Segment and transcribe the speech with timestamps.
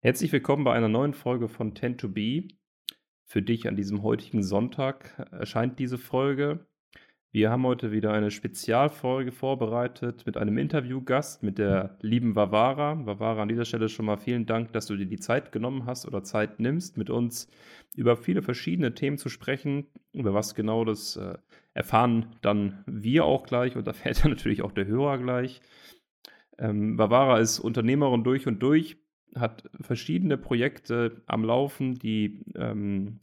[0.00, 2.46] Herzlich willkommen bei einer neuen Folge von Tend to Be.
[3.24, 6.68] Für dich an diesem heutigen Sonntag erscheint diese Folge.
[7.32, 13.04] Wir haben heute wieder eine Spezialfolge vorbereitet mit einem Interviewgast, mit der lieben Vavara.
[13.06, 16.06] Vavara, an dieser Stelle schon mal vielen Dank, dass du dir die Zeit genommen hast
[16.06, 17.48] oder Zeit nimmst, mit uns
[17.96, 19.88] über viele verschiedene Themen zu sprechen.
[20.12, 21.38] Über was genau das äh,
[21.74, 25.60] erfahren dann wir auch gleich und erfährt dann natürlich auch der Hörer gleich.
[26.56, 28.96] Ähm, Vavara ist Unternehmerin durch und durch,
[29.34, 33.20] hat verschiedene Projekte am Laufen, die ähm,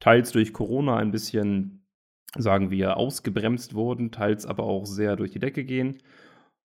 [0.00, 1.86] teils durch Corona ein bisschen,
[2.36, 5.98] sagen wir, ausgebremst wurden, teils aber auch sehr durch die Decke gehen.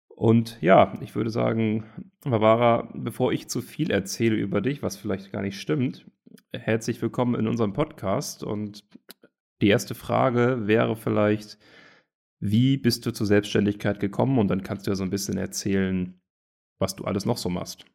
[0.07, 1.85] Und ja, ich würde sagen,
[2.21, 6.09] Barbara, bevor ich zu viel erzähle über dich, was vielleicht gar nicht stimmt,
[6.53, 8.43] herzlich willkommen in unserem Podcast.
[8.43, 8.83] Und
[9.61, 11.59] die erste Frage wäre vielleicht,
[12.39, 14.39] wie bist du zur Selbstständigkeit gekommen?
[14.39, 16.19] Und dann kannst du ja so ein bisschen erzählen,
[16.79, 17.85] was du alles noch so machst.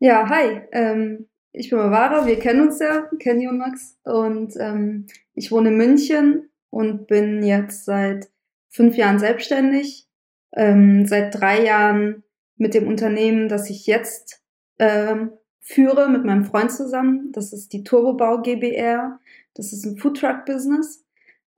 [0.00, 0.60] Ja, hi.
[0.70, 3.98] Ähm, ich bin Mavara, wir kennen uns ja, Kenny und Max.
[4.04, 8.28] Und ähm, ich wohne in München und bin jetzt seit
[8.68, 10.06] fünf Jahren selbstständig.
[10.54, 12.22] Ähm, seit drei Jahren
[12.56, 14.44] mit dem Unternehmen, das ich jetzt
[14.78, 17.32] ähm, führe, mit meinem Freund zusammen.
[17.32, 19.18] Das ist die Turbobau GBR.
[19.54, 21.04] Das ist ein Foodtruck-Business.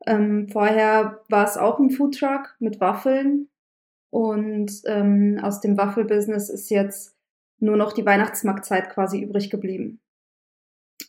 [0.06, 3.50] Ähm, vorher war es auch ein Foodtruck mit Waffeln.
[4.08, 7.14] Und ähm, aus dem Waffelbusiness ist jetzt
[7.60, 10.00] nur noch die Weihnachtsmarktzeit quasi übrig geblieben.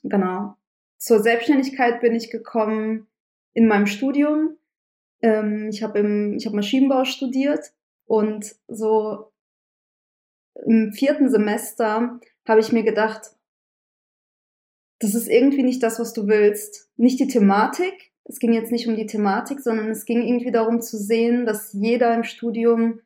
[0.03, 0.55] Genau.
[0.97, 3.07] Zur Selbstständigkeit bin ich gekommen
[3.53, 4.57] in meinem Studium.
[5.21, 7.73] Ähm, ich habe habe Maschinenbau studiert
[8.05, 9.31] und so
[10.65, 13.31] im vierten Semester habe ich mir gedacht,
[14.99, 16.89] das ist irgendwie nicht das, was du willst.
[16.95, 18.11] Nicht die Thematik.
[18.25, 21.73] Es ging jetzt nicht um die Thematik, sondern es ging irgendwie darum zu sehen, dass
[21.73, 23.01] jeder im Studium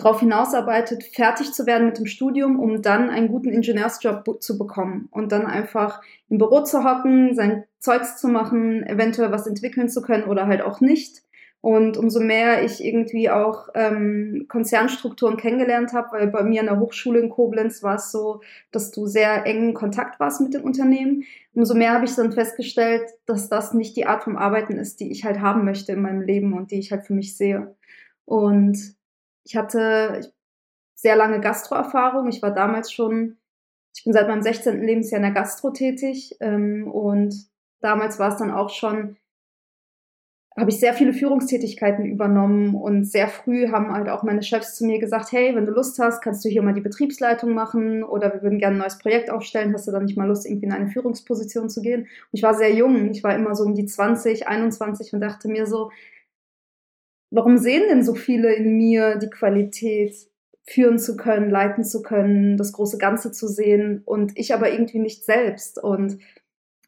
[0.00, 5.08] darauf hinausarbeitet, fertig zu werden mit dem Studium, um dann einen guten Ingenieursjob zu bekommen
[5.10, 10.02] und dann einfach im Büro zu hocken, sein Zeugs zu machen, eventuell was entwickeln zu
[10.02, 11.22] können oder halt auch nicht.
[11.62, 16.80] Und umso mehr ich irgendwie auch ähm, Konzernstrukturen kennengelernt habe, weil bei mir an der
[16.80, 18.40] Hochschule in Koblenz war es so,
[18.72, 23.02] dass du sehr engen Kontakt warst mit den Unternehmen, umso mehr habe ich dann festgestellt,
[23.26, 26.22] dass das nicht die Art vom Arbeiten ist, die ich halt haben möchte in meinem
[26.22, 27.74] Leben und die ich halt für mich sehe.
[28.24, 28.94] Und
[29.44, 30.32] ich hatte
[30.94, 32.28] sehr lange Gastroerfahrung.
[32.28, 33.38] Ich war damals schon,
[33.96, 34.82] ich bin seit meinem 16.
[34.82, 37.34] Lebensjahr in der Gastro tätig ähm, und
[37.80, 39.16] damals war es dann auch schon,
[40.58, 44.84] habe ich sehr viele Führungstätigkeiten übernommen und sehr früh haben halt auch meine Chefs zu
[44.84, 48.34] mir gesagt, hey, wenn du Lust hast, kannst du hier mal die Betriebsleitung machen oder
[48.34, 50.72] wir würden gerne ein neues Projekt aufstellen, hast du dann nicht mal Lust, irgendwie in
[50.72, 52.02] eine Führungsposition zu gehen?
[52.02, 55.48] Und ich war sehr jung, ich war immer so um die 20, 21 und dachte
[55.48, 55.90] mir so,
[57.30, 60.14] warum sehen denn so viele in mir die Qualität,
[60.70, 65.00] führen zu können, leiten zu können, das große Ganze zu sehen und ich aber irgendwie
[65.00, 65.82] nicht selbst.
[65.82, 66.18] Und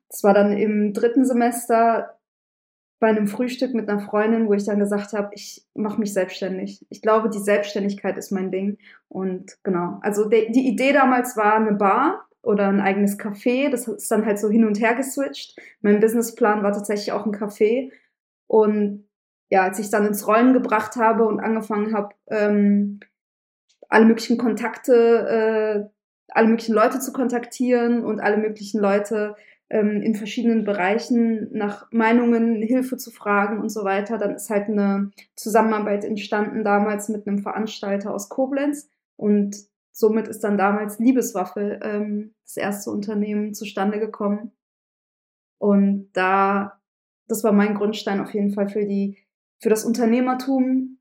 [0.09, 2.19] es war dann im dritten Semester
[3.01, 6.87] bei einem Frühstück mit einer Freundin, wo ich dann gesagt habe, ich mache mich selbstständig.
[6.89, 8.79] Ich glaube, die Selbstständigkeit ist mein Ding.
[9.09, 13.71] Und genau, also de, die Idee damals war eine Bar oder ein eigenes Café.
[13.71, 15.59] Das ist dann halt so hin und her geswitcht.
[15.81, 17.91] Mein Businessplan war tatsächlich auch ein Café.
[18.47, 19.09] Und
[19.53, 23.01] ja, als ich dann ins Rollen gebracht habe und angefangen habe, ähm,
[23.91, 25.91] alle möglichen Kontakte, äh,
[26.29, 29.37] alle möglichen Leute zu kontaktieren und alle möglichen Leute
[29.69, 34.71] ähm, in verschiedenen Bereichen nach Meinungen, Hilfe zu fragen und so weiter, dann ist halt
[34.71, 39.55] eine Zusammenarbeit entstanden damals mit einem Veranstalter aus Koblenz und
[39.91, 44.53] somit ist dann damals Liebeswaffe ähm, das erste Unternehmen zustande gekommen.
[45.59, 46.81] Und da,
[47.29, 49.19] das war mein Grundstein auf jeden Fall für die
[49.63, 50.99] für das Unternehmertum,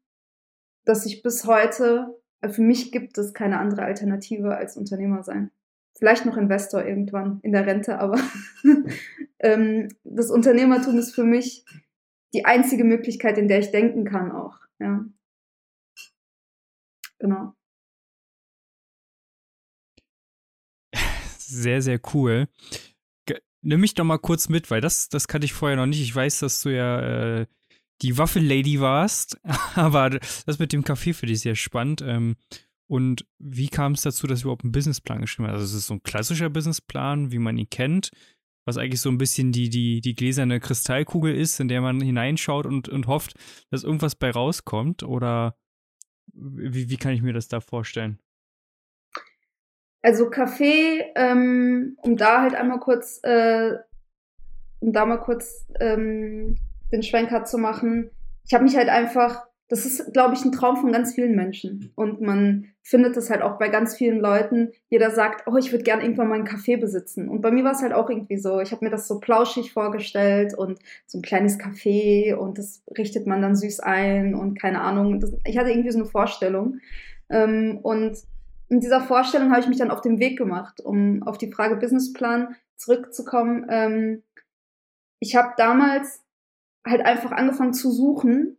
[0.86, 5.52] das ich bis heute, also für mich gibt es keine andere Alternative als Unternehmer sein.
[5.98, 8.20] Vielleicht noch Investor irgendwann in der Rente, aber
[9.40, 11.66] ähm, das Unternehmertum ist für mich
[12.34, 14.60] die einzige Möglichkeit, in der ich denken kann auch.
[14.80, 15.06] Ja.
[17.20, 17.54] Genau.
[21.38, 22.47] Sehr, sehr cool.
[23.64, 26.02] Nimm mich doch mal kurz mit, weil das, das kannte ich vorher noch nicht.
[26.02, 27.46] Ich weiß, dass du ja äh,
[28.02, 29.40] die Waffellady warst.
[29.76, 32.02] Aber das mit dem Kaffee für dich sehr spannend.
[32.06, 32.36] Ähm,
[32.88, 35.53] und wie kam es dazu, dass du überhaupt einen Businessplan geschrieben hast?
[35.53, 38.12] Also es ist so ein klassischer Businessplan, wie man ihn kennt,
[38.66, 42.66] was eigentlich so ein bisschen die, die, die gläserne Kristallkugel ist, in der man hineinschaut
[42.66, 43.36] und, und hofft,
[43.70, 45.04] dass irgendwas bei rauskommt.
[45.04, 45.56] Oder
[46.34, 48.20] wie, wie kann ich mir das da vorstellen?
[50.02, 53.76] Also Kaffee, ähm, um da halt einmal kurz, äh,
[54.80, 56.58] um da mal kurz ähm,
[56.91, 58.11] den Schwenker zu machen.
[58.46, 61.93] Ich habe mich halt einfach das ist, glaube ich, ein Traum von ganz vielen Menschen.
[61.96, 64.73] Und man findet das halt auch bei ganz vielen Leuten.
[64.90, 67.29] Jeder sagt, oh, ich würde gerne irgendwann mal einen Café besitzen.
[67.29, 68.59] Und bei mir war es halt auch irgendwie so.
[68.59, 73.28] Ich habe mir das so plauschig vorgestellt und so ein kleines Café und das richtet
[73.28, 75.22] man dann süß ein und keine Ahnung.
[75.22, 76.79] Das, ich hatte irgendwie so eine Vorstellung.
[77.29, 78.17] Ähm, und
[78.67, 81.78] in dieser Vorstellung habe ich mich dann auf den Weg gemacht, um auf die Frage
[81.78, 83.67] Businessplan zurückzukommen.
[83.70, 84.23] Ähm,
[85.22, 86.26] ich habe damals
[86.86, 88.58] halt einfach angefangen zu suchen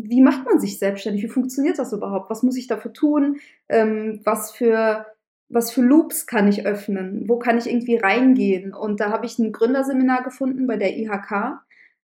[0.00, 1.22] wie macht man sich selbstständig?
[1.24, 2.30] Wie funktioniert das überhaupt?
[2.30, 3.38] Was muss ich dafür tun?
[3.68, 5.06] Ähm, was für
[5.50, 7.26] was für Loops kann ich öffnen?
[7.26, 8.74] Wo kann ich irgendwie reingehen?
[8.74, 11.62] Und da habe ich ein Gründerseminar gefunden bei der IHK.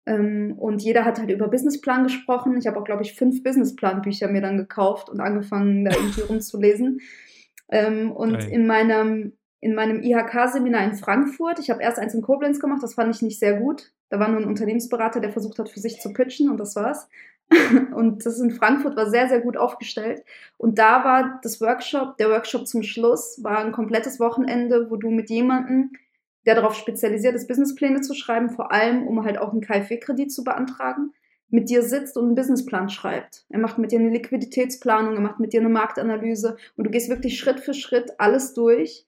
[0.07, 2.57] Ähm, und jeder hat halt über Businessplan gesprochen.
[2.57, 6.99] Ich habe auch, glaube ich, fünf Businessplan-Bücher mir dann gekauft und angefangen, da irgendwie rumzulesen.
[7.69, 8.49] Ähm, und Nein.
[8.49, 12.95] in meinem, in meinem IHK-Seminar in Frankfurt, ich habe erst eins in Koblenz gemacht, das
[12.95, 13.91] fand ich nicht sehr gut.
[14.09, 17.07] Da war nur ein Unternehmensberater, der versucht hat, für sich zu pitchen und das war's.
[17.95, 20.23] Und das in Frankfurt war sehr, sehr gut aufgestellt.
[20.57, 25.09] Und da war das Workshop, der Workshop zum Schluss, war ein komplettes Wochenende, wo du
[25.09, 25.91] mit jemandem,
[26.45, 30.43] der darauf spezialisiert ist, Businesspläne zu schreiben, vor allem um halt auch einen KfW-Kredit zu
[30.43, 31.13] beantragen,
[31.49, 33.45] mit dir sitzt und einen Businessplan schreibt.
[33.49, 37.09] Er macht mit dir eine Liquiditätsplanung, er macht mit dir eine Marktanalyse und du gehst
[37.09, 39.05] wirklich Schritt für Schritt alles durch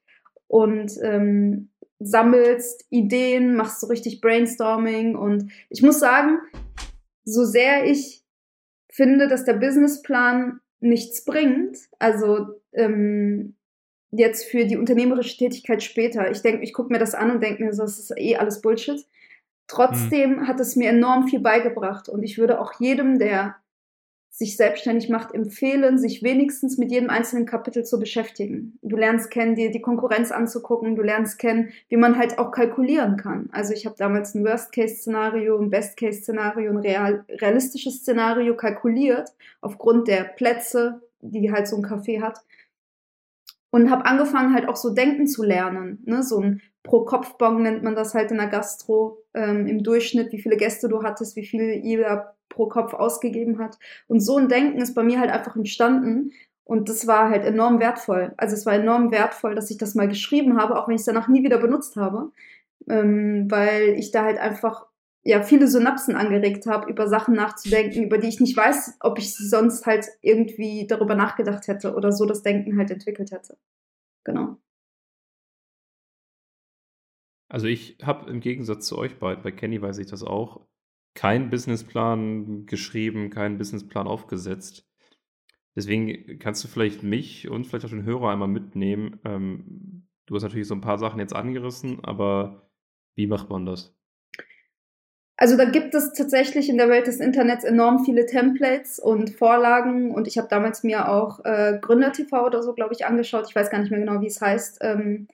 [0.48, 1.69] und ähm,
[2.00, 6.40] sammelst Ideen, machst so richtig Brainstorming und ich muss sagen,
[7.26, 8.24] so sehr ich
[8.90, 13.56] finde, dass der Businessplan nichts bringt, also ähm,
[14.12, 16.32] jetzt für die unternehmerische Tätigkeit später.
[16.32, 18.62] Ich denke, ich gucke mir das an und denke mir, so, das ist eh alles
[18.62, 19.06] Bullshit.
[19.68, 20.48] Trotzdem mhm.
[20.48, 23.56] hat es mir enorm viel beigebracht und ich würde auch jedem, der
[24.30, 28.78] sich selbstständig macht, empfehlen, sich wenigstens mit jedem einzelnen Kapitel zu beschäftigen.
[28.82, 33.18] Du lernst kennen, dir die Konkurrenz anzugucken, du lernst kennen, wie man halt auch kalkulieren
[33.18, 33.50] kann.
[33.52, 39.30] Also ich habe damals ein Worst-Case-Szenario, ein Best-Case-Szenario, ein real, realistisches Szenario kalkuliert,
[39.62, 42.40] aufgrund der Plätze, die halt so ein Café hat.
[43.72, 46.02] Und habe angefangen halt auch so denken zu lernen.
[46.06, 46.24] Ne?
[46.24, 50.58] So ein Pro-Kopf-Bon nennt man das halt in der Gastro ähm, im Durchschnitt, wie viele
[50.58, 53.78] Gäste du hattest, wie viel jeder pro Kopf ausgegeben hat.
[54.08, 56.32] Und so ein Denken ist bei mir halt einfach entstanden.
[56.64, 58.34] Und das war halt enorm wertvoll.
[58.38, 61.06] Also es war enorm wertvoll, dass ich das mal geschrieben habe, auch wenn ich es
[61.06, 62.32] danach nie wieder benutzt habe.
[62.88, 64.86] Ähm, weil ich da halt einfach
[65.24, 69.36] ja viele Synapsen angeregt habe, über Sachen nachzudenken, über die ich nicht weiß, ob ich
[69.36, 73.58] sonst halt irgendwie darüber nachgedacht hätte oder so das Denken halt entwickelt hätte.
[74.24, 74.58] Genau.
[77.50, 80.62] Also ich habe im Gegensatz zu euch beiden, bei Kenny weiß ich das auch,
[81.14, 84.88] keinen Businessplan geschrieben, keinen Businessplan aufgesetzt.
[85.76, 89.20] Deswegen kannst du vielleicht mich und vielleicht auch den Hörer einmal mitnehmen.
[89.26, 92.70] Ähm, du hast natürlich so ein paar Sachen jetzt angerissen, aber
[93.16, 93.96] wie macht man das?
[95.38, 100.14] Also da gibt es tatsächlich in der Welt des Internets enorm viele Templates und Vorlagen
[100.14, 102.12] und ich habe damals mir auch äh, Gründer
[102.46, 103.46] oder so, glaube ich, angeschaut.
[103.48, 104.80] Ich weiß gar nicht mehr genau, wie es heißt.
[104.82, 105.30] Ähm,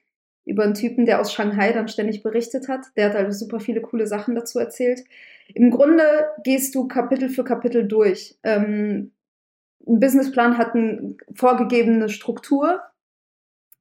[0.45, 2.85] über einen Typen, der aus Shanghai dann ständig berichtet hat.
[2.95, 5.03] Der hat halt super viele coole Sachen dazu erzählt.
[5.53, 6.03] Im Grunde
[6.43, 8.37] gehst du Kapitel für Kapitel durch.
[8.43, 9.11] Ähm,
[9.87, 12.81] ein Businessplan hat eine vorgegebene Struktur.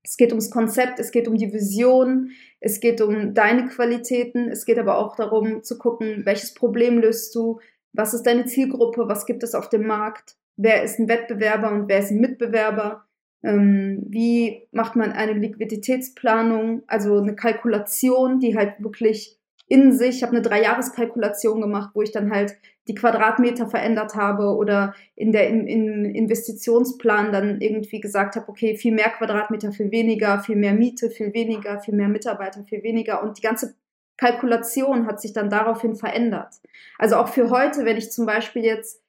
[0.02, 2.30] Es geht ums Konzept, es geht um die Vision,
[2.60, 7.34] es geht um deine Qualitäten, es geht aber auch darum zu gucken, welches Problem löst
[7.34, 7.60] du,
[7.94, 11.88] was ist deine Zielgruppe, was gibt es auf dem Markt, wer ist ein Wettbewerber und
[11.88, 13.06] wer ist ein Mitbewerber,
[13.42, 20.22] ähm, wie macht man eine Liquiditätsplanung, also eine Kalkulation, die halt wirklich in sich, ich
[20.22, 22.56] habe eine Dreijahreskalkulation gemacht, wo ich dann halt
[22.86, 28.76] die Quadratmeter verändert habe oder in der in, in Investitionsplan dann irgendwie gesagt habe, okay,
[28.76, 33.22] viel mehr Quadratmeter, viel weniger, viel mehr Miete, viel weniger, viel mehr Mitarbeiter, viel weniger
[33.22, 33.74] und die ganze
[34.16, 36.54] Kalkulation hat sich dann daraufhin verändert.
[36.98, 39.02] Also auch für heute, wenn ich zum Beispiel jetzt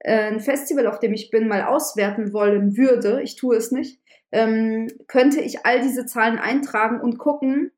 [0.00, 4.00] äh, ein Festival, auf dem ich bin, mal auswerten wollen würde, ich tue es nicht,
[4.32, 7.72] ähm, könnte ich all diese Zahlen eintragen und gucken,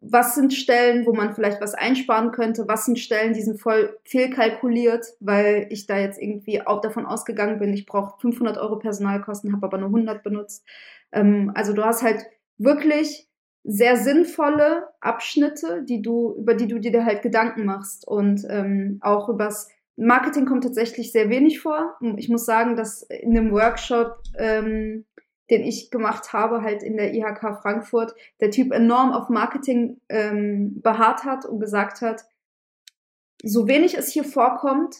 [0.00, 3.98] was sind Stellen, wo man vielleicht was einsparen könnte, was sind Stellen, die sind voll
[4.04, 9.52] fehlkalkuliert, weil ich da jetzt irgendwie auch davon ausgegangen bin, ich brauche 500 Euro Personalkosten,
[9.52, 10.64] habe aber nur 100 benutzt.
[11.12, 12.24] Ähm, also du hast halt
[12.56, 13.28] wirklich
[13.62, 19.28] sehr sinnvolle Abschnitte, die du, über die du dir halt Gedanken machst und ähm, auch
[19.28, 21.98] übers Marketing kommt tatsächlich sehr wenig vor.
[22.16, 25.04] Ich muss sagen, dass in dem Workshop ähm,
[25.50, 30.80] den ich gemacht habe, halt in der IHK Frankfurt, der Typ enorm auf Marketing ähm,
[30.80, 32.24] beharrt hat und gesagt hat,
[33.42, 34.96] so wenig es hier vorkommt,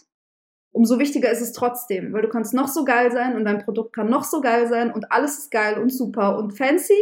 [0.73, 3.93] umso wichtiger ist es trotzdem, weil du kannst noch so geil sein und dein Produkt
[3.95, 6.99] kann noch so geil sein und alles ist geil und super und fancy.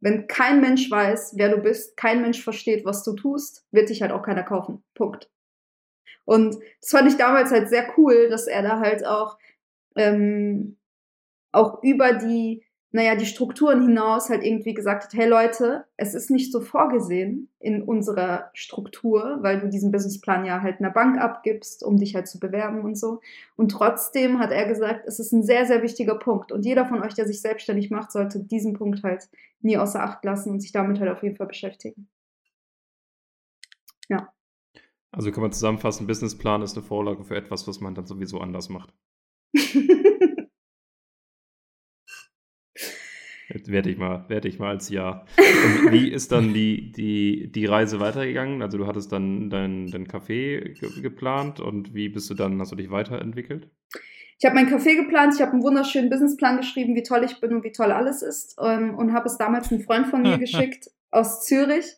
[0.00, 4.02] Wenn kein Mensch weiß, wer du bist, kein Mensch versteht, was du tust, wird dich
[4.02, 4.84] halt auch keiner kaufen.
[4.94, 5.30] Punkt.
[6.26, 9.38] Und das fand ich damals halt sehr cool, dass er da halt auch,
[9.96, 10.76] ähm,
[11.52, 12.65] auch über die
[12.96, 17.50] naja, die Strukturen hinaus halt irgendwie gesagt hat, hey Leute, es ist nicht so vorgesehen
[17.60, 22.26] in unserer Struktur, weil du diesen Businessplan ja halt einer Bank abgibst, um dich halt
[22.26, 23.20] zu bewerben und so.
[23.54, 26.52] Und trotzdem hat er gesagt, es ist ein sehr, sehr wichtiger Punkt.
[26.52, 29.28] Und jeder von euch, der sich selbstständig macht, sollte diesen Punkt halt
[29.60, 32.08] nie außer Acht lassen und sich damit halt auf jeden Fall beschäftigen.
[34.08, 34.32] Ja.
[35.10, 38.70] Also kann man zusammenfassen, Businessplan ist eine Vorlage für etwas, was man dann sowieso anders
[38.70, 38.94] macht.
[43.66, 45.24] Werte ich mal, werte ich mal als Ja.
[45.38, 48.62] Und wie ist dann die, die, die Reise weitergegangen?
[48.62, 52.72] Also du hattest dann dein, dein Café ge geplant und wie bist du dann, hast
[52.72, 53.68] du dich weiterentwickelt?
[54.38, 57.54] Ich habe mein Café geplant, ich habe einen wunderschönen Businessplan geschrieben, wie toll ich bin
[57.54, 60.90] und wie toll alles ist ähm, und habe es damals einem Freund von mir geschickt
[61.10, 61.96] aus Zürich,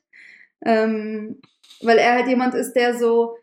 [0.64, 1.40] ähm,
[1.82, 3.36] weil er halt jemand ist, der so,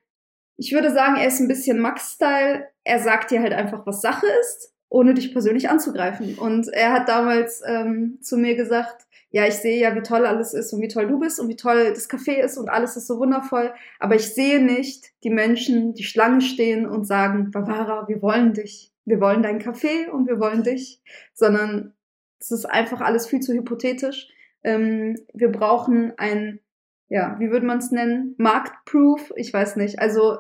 [0.58, 2.68] ich würde sagen, er ist ein bisschen Max-Style.
[2.86, 6.36] Er sagt dir halt einfach, was Sache ist ohne dich persönlich anzugreifen.
[6.36, 10.54] Und er hat damals ähm, zu mir gesagt, ja, ich sehe ja, wie toll alles
[10.54, 13.08] ist und wie toll du bist und wie toll das Café ist und alles ist
[13.08, 18.22] so wundervoll, aber ich sehe nicht die Menschen, die Schlange stehen und sagen, Barbara, wir
[18.22, 21.01] wollen dich, wir wollen dein Café und wir wollen dich,
[21.34, 21.94] sondern
[22.39, 24.30] es ist einfach alles viel zu hypothetisch.
[24.63, 26.62] Ähm, wir brauchen ein,
[27.10, 28.36] ja, wie würde man es nennen?
[28.38, 29.34] Marktproof?
[29.36, 30.00] Ich weiß nicht.
[30.00, 30.38] Also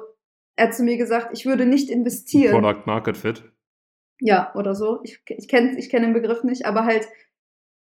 [0.55, 2.51] er hat zu mir gesagt, ich würde nicht investieren.
[2.53, 3.43] Product Market Fit.
[4.19, 5.01] Ja, oder so.
[5.03, 7.07] Ich, ich kenne ich kenn den Begriff nicht, aber halt,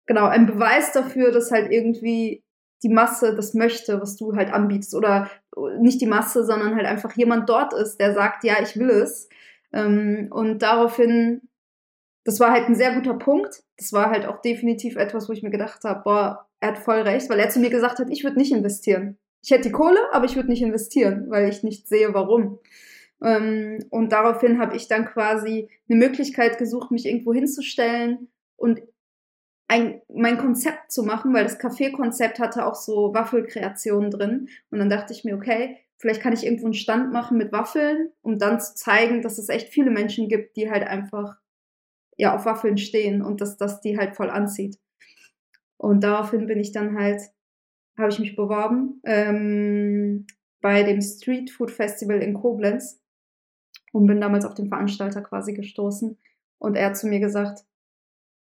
[0.05, 2.43] genau, ein Beweis dafür, dass halt irgendwie
[2.83, 4.95] die Masse das möchte, was du halt anbietest.
[4.95, 5.29] Oder
[5.79, 9.29] nicht die Masse, sondern halt einfach jemand dort ist, der sagt, ja, ich will es.
[9.73, 11.41] Ähm, und daraufhin,
[12.23, 13.63] das war halt ein sehr guter Punkt.
[13.77, 17.01] Das war halt auch definitiv etwas, wo ich mir gedacht habe, boah, er hat voll
[17.01, 19.17] recht, weil er zu mir gesagt hat, ich würde nicht investieren.
[19.41, 22.59] Ich hätte die Kohle, aber ich würde nicht investieren, weil ich nicht sehe, warum.
[23.21, 28.81] Ähm, und daraufhin habe ich dann quasi eine Möglichkeit gesucht, mich irgendwo hinzustellen und
[29.67, 34.49] ein, mein Konzept zu machen, weil das Café-Konzept hatte auch so Waffelkreationen drin.
[34.71, 38.11] Und dann dachte ich mir, okay, vielleicht kann ich irgendwo einen Stand machen mit Waffeln,
[38.21, 41.37] um dann zu zeigen, dass es echt viele Menschen gibt, die halt einfach
[42.17, 44.79] ja auf Waffeln stehen und dass das die halt voll anzieht.
[45.77, 47.21] Und daraufhin bin ich dann halt,
[47.97, 50.25] habe ich mich beworben ähm,
[50.61, 52.99] bei dem Street Food Festival in Koblenz
[53.91, 56.17] und bin damals auf den Veranstalter quasi gestoßen.
[56.57, 57.65] Und er hat zu mir gesagt,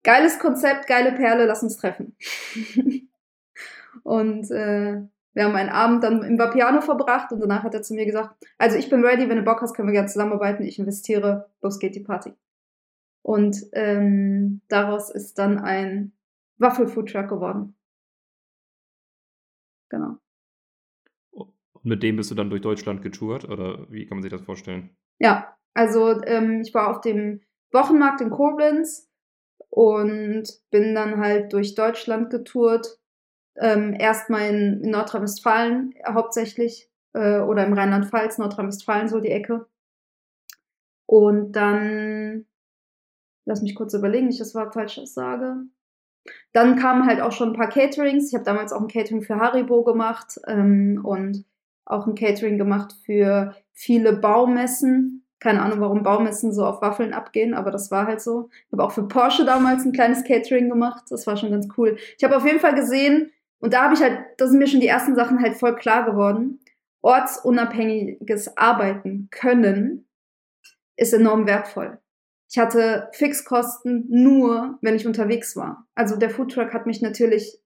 [0.02, 2.16] geiles Konzept, geile Perle, lass uns treffen.
[4.02, 5.02] und äh,
[5.34, 8.34] wir haben einen Abend dann im Vapiano verbracht und danach hat er zu mir gesagt,
[8.58, 11.78] also ich bin ready, wenn du Bock hast, können wir gerne zusammenarbeiten, ich investiere, los
[11.78, 12.32] geht die Party.
[13.22, 16.12] Und ähm, daraus ist dann ein
[16.56, 17.76] Waffelfoodtruck geworden.
[19.90, 20.16] Genau.
[21.30, 24.42] Und mit dem bist du dann durch Deutschland getourt oder wie kann man sich das
[24.42, 24.96] vorstellen?
[25.18, 27.40] Ja, also ähm, ich war auf dem
[27.72, 29.08] Wochenmarkt in Koblenz
[29.70, 32.98] und bin dann halt durch Deutschland getourt.
[33.56, 39.66] Ähm, Erstmal in, in Nordrhein-Westfalen hauptsächlich äh, oder im Rheinland-Pfalz, Nordrhein-Westfalen so die Ecke.
[41.06, 42.46] Und dann,
[43.46, 45.56] lass mich kurz überlegen, nicht, dass ich falsch sage.
[46.52, 48.28] Dann kamen halt auch schon ein paar Caterings.
[48.28, 51.44] Ich habe damals auch ein Catering für Haribo gemacht ähm, und
[51.86, 55.24] auch ein Catering gemacht für viele Baumessen.
[55.38, 58.50] Keine Ahnung, warum Baumessen so auf Waffeln abgehen, aber das war halt so.
[58.66, 61.04] Ich habe auch für Porsche damals ein kleines Catering gemacht.
[61.10, 61.96] Das war schon ganz cool.
[62.16, 63.30] Ich habe auf jeden Fall gesehen,
[63.60, 66.04] und da habe ich halt, da sind mir schon die ersten Sachen halt voll klar
[66.04, 66.60] geworden.
[67.02, 70.08] Ortsunabhängiges Arbeiten können
[70.96, 71.98] ist enorm wertvoll.
[72.50, 75.86] Ich hatte Fixkosten nur, wenn ich unterwegs war.
[75.94, 77.60] Also der Foodtruck hat mich natürlich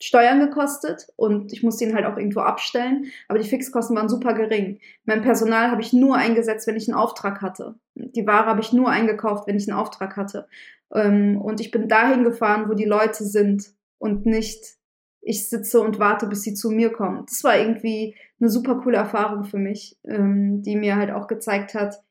[0.00, 4.34] Steuern gekostet und ich musste ihn halt auch irgendwo abstellen, aber die Fixkosten waren super
[4.34, 4.80] gering.
[5.04, 7.74] Mein Personal habe ich nur eingesetzt, wenn ich einen Auftrag hatte.
[7.94, 10.48] Die Ware habe ich nur eingekauft, wenn ich einen Auftrag hatte.
[10.92, 14.80] Ähm, und ich bin dahin gefahren, wo die Leute sind und nicht
[15.22, 17.26] ich sitze und warte, bis sie zu mir kommen.
[17.26, 21.74] Das war irgendwie eine super coole Erfahrung für mich, ähm, die mir halt auch gezeigt
[21.74, 22.02] hat,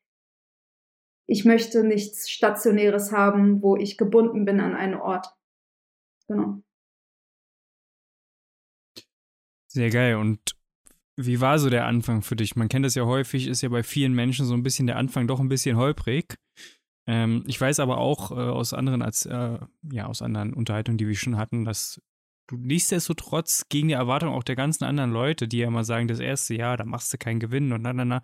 [1.26, 5.28] ich möchte nichts Stationäres haben, wo ich gebunden bin an einen Ort.
[6.28, 6.62] Genau.
[9.72, 10.16] Sehr geil.
[10.16, 10.56] Und
[11.16, 12.56] wie war so der Anfang für dich?
[12.56, 15.28] Man kennt das ja häufig, ist ja bei vielen Menschen so ein bisschen der Anfang
[15.28, 16.36] doch ein bisschen holprig.
[17.08, 19.60] Ähm, ich weiß aber auch äh, aus anderen als äh,
[19.92, 22.02] ja aus anderen Unterhaltungen, die wir schon hatten, dass
[22.48, 26.20] du nichtsdestotrotz gegen die Erwartung auch der ganzen anderen Leute, die ja immer sagen, das
[26.20, 28.22] erste Jahr, da machst du keinen Gewinn und na na na,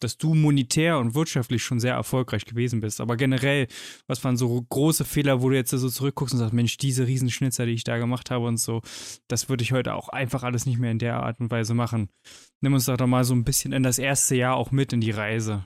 [0.00, 3.00] dass du monetär und wirtschaftlich schon sehr erfolgreich gewesen bist.
[3.00, 3.66] Aber generell,
[4.06, 7.66] was waren so große Fehler, wo du jetzt so zurückguckst und sagst, Mensch, diese Riesenschnitzer,
[7.66, 8.82] die ich da gemacht habe und so,
[9.28, 12.08] das würde ich heute auch einfach alles nicht mehr in der Art und Weise machen.
[12.60, 15.10] Nimm uns doch mal so ein bisschen in das erste Jahr auch mit in die
[15.10, 15.64] Reise.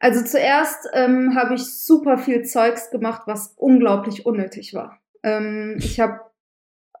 [0.00, 5.00] Also zuerst ähm, habe ich super viel Zeugs gemacht, was unglaublich unnötig war.
[5.24, 6.20] Ähm, ich habe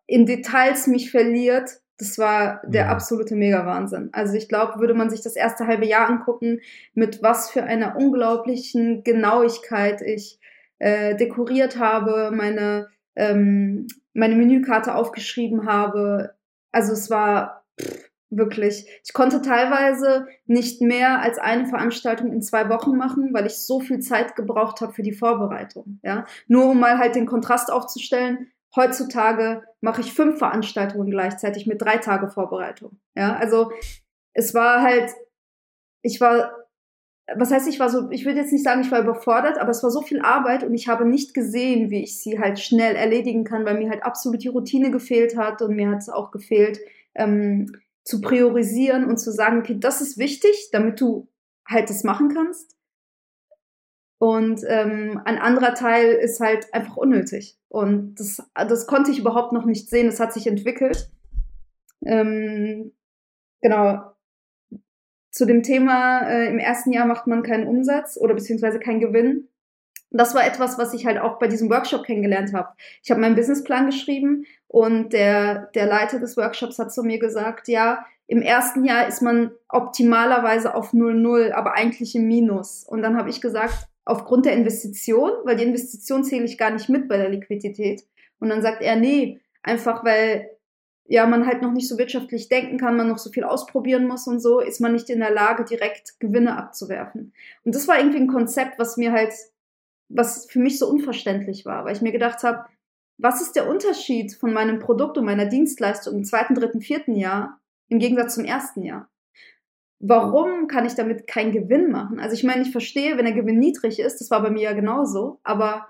[0.06, 2.88] in Details mich verliert, das war der ja.
[2.90, 4.10] absolute Mega-Wahnsinn.
[4.12, 6.60] Also ich glaube, würde man sich das erste halbe Jahr angucken,
[6.94, 10.38] mit was für einer unglaublichen Genauigkeit ich
[10.78, 16.34] äh, dekoriert habe, meine, ähm, meine Menükarte aufgeschrieben habe.
[16.70, 22.68] Also es war pff, wirklich, ich konnte teilweise nicht mehr als eine Veranstaltung in zwei
[22.68, 25.98] Wochen machen, weil ich so viel Zeit gebraucht habe für die Vorbereitung.
[26.02, 26.26] Ja?
[26.46, 31.98] Nur um mal halt den Kontrast aufzustellen, Heutzutage mache ich fünf Veranstaltungen gleichzeitig mit drei
[31.98, 32.98] Tage Vorbereitung.
[33.16, 33.72] Ja, also
[34.34, 35.10] es war halt,
[36.02, 36.52] ich war,
[37.34, 39.82] was heißt, ich war so, ich würde jetzt nicht sagen, ich war überfordert, aber es
[39.82, 43.44] war so viel Arbeit und ich habe nicht gesehen, wie ich sie halt schnell erledigen
[43.44, 46.78] kann, weil mir halt absolut die Routine gefehlt hat und mir hat es auch gefehlt,
[47.14, 47.72] ähm,
[48.04, 51.28] zu priorisieren und zu sagen, okay, das ist wichtig, damit du
[51.66, 52.77] halt das machen kannst.
[54.18, 57.56] Und ähm, ein anderer Teil ist halt einfach unnötig.
[57.68, 60.06] Und das, das konnte ich überhaupt noch nicht sehen.
[60.06, 61.10] Das hat sich entwickelt.
[62.04, 62.92] Ähm,
[63.60, 64.12] genau.
[65.30, 69.48] Zu dem Thema, äh, im ersten Jahr macht man keinen Umsatz oder beziehungsweise keinen Gewinn.
[70.10, 72.70] Das war etwas, was ich halt auch bei diesem Workshop kennengelernt habe.
[73.04, 77.68] Ich habe meinen Businessplan geschrieben und der, der Leiter des Workshops hat zu mir gesagt,
[77.68, 82.84] ja, im ersten Jahr ist man optimalerweise auf 0,0, aber eigentlich im Minus.
[82.84, 86.88] Und dann habe ich gesagt, aufgrund der Investition, weil die Investition zähle ich gar nicht
[86.88, 88.04] mit bei der Liquidität.
[88.40, 90.50] Und dann sagt er, nee, einfach weil
[91.04, 94.26] ja man halt noch nicht so wirtschaftlich denken kann, man noch so viel ausprobieren muss
[94.26, 97.34] und so, ist man nicht in der Lage, direkt Gewinne abzuwerfen.
[97.64, 99.32] Und das war irgendwie ein Konzept, was mir halt,
[100.08, 102.64] was für mich so unverständlich war, weil ich mir gedacht habe,
[103.18, 107.60] was ist der Unterschied von meinem Produkt und meiner Dienstleistung im zweiten, dritten, vierten Jahr
[107.88, 109.10] im Gegensatz zum ersten Jahr?
[110.00, 112.20] Warum kann ich damit keinen Gewinn machen?
[112.20, 114.72] Also ich meine, ich verstehe, wenn der Gewinn niedrig ist, das war bei mir ja
[114.72, 115.88] genauso, aber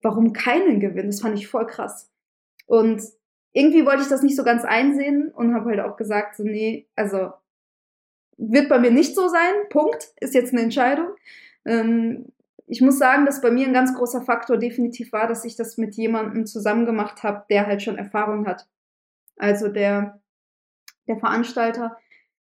[0.00, 1.06] warum keinen Gewinn?
[1.06, 2.10] Das fand ich voll krass.
[2.66, 3.02] Und
[3.52, 6.88] irgendwie wollte ich das nicht so ganz einsehen und habe halt auch gesagt, so nee,
[6.96, 7.32] also
[8.38, 11.08] wird bei mir nicht so sein, Punkt, ist jetzt eine Entscheidung.
[11.64, 12.32] Ähm,
[12.66, 15.76] ich muss sagen, dass bei mir ein ganz großer Faktor definitiv war, dass ich das
[15.76, 18.66] mit jemandem zusammen gemacht habe, der halt schon Erfahrung hat.
[19.36, 20.22] Also der,
[21.06, 21.98] der Veranstalter,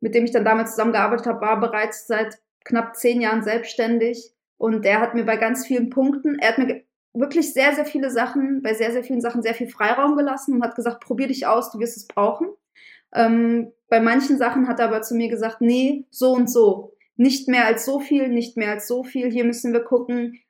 [0.04, 4.84] mit dem ich dann damals zusammengearbeitet habe, war bereits seit knapp zehn Jahren selbstständig und
[4.84, 8.62] der hat mir bei ganz vielen Punkten, er hat mir wirklich sehr, sehr viele Sachen,
[8.62, 11.72] bei sehr, sehr vielen Sachen sehr viel Freiraum gelassen und hat gesagt, probier dich aus,
[11.72, 12.50] du wirst es brauchen.
[13.16, 16.98] Ähm, bei manchen Sachen hat er aber zu mir gesagt, nee, so und so.
[17.16, 19.32] Nicht mehr als so viel, nicht mehr als so viel.
[19.32, 20.42] Hier müssen wir gucken,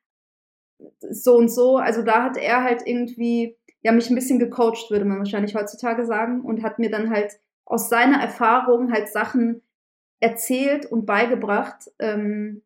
[0.98, 1.76] so und so.
[1.76, 6.04] Also da hat er halt irgendwie, ja, mich ein bisschen gecoacht, würde man wahrscheinlich heutzutage
[6.06, 7.34] sagen, und hat mir dann halt
[7.66, 9.62] aus seiner Erfahrung halt Sachen
[10.20, 12.62] erzählt und beigebracht, ähm,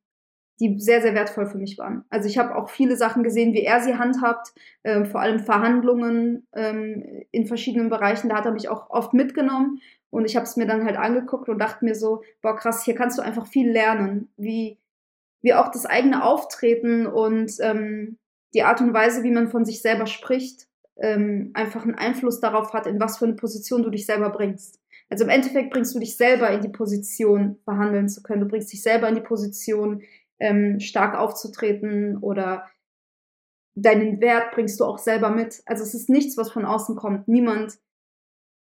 [0.60, 2.04] die sehr, sehr wertvoll für mich waren.
[2.10, 6.46] Also ich habe auch viele Sachen gesehen, wie er sie handhabt, äh, vor allem Verhandlungen
[6.52, 8.28] ähm, in verschiedenen Bereichen.
[8.28, 9.80] Da hat er mich auch oft mitgenommen
[10.10, 12.94] und ich habe es mir dann halt angeguckt und dachte mir so, boah krass, hier
[12.94, 14.78] kannst du einfach viel lernen, wie,
[15.42, 18.18] wie auch das eigene Auftreten und ähm,
[18.54, 22.72] die Art und Weise, wie man von sich selber spricht, ähm, einfach einen Einfluss darauf
[22.72, 24.80] hat, in was für eine Position du dich selber bringst.
[25.10, 28.42] Also im Endeffekt bringst du dich selber in die Position, verhandeln zu können.
[28.42, 30.02] Du bringst dich selber in die Position,
[30.38, 32.66] ähm, stark aufzutreten oder
[33.74, 35.62] deinen Wert bringst du auch selber mit.
[35.66, 37.28] Also es ist nichts, was von außen kommt.
[37.28, 37.78] Niemand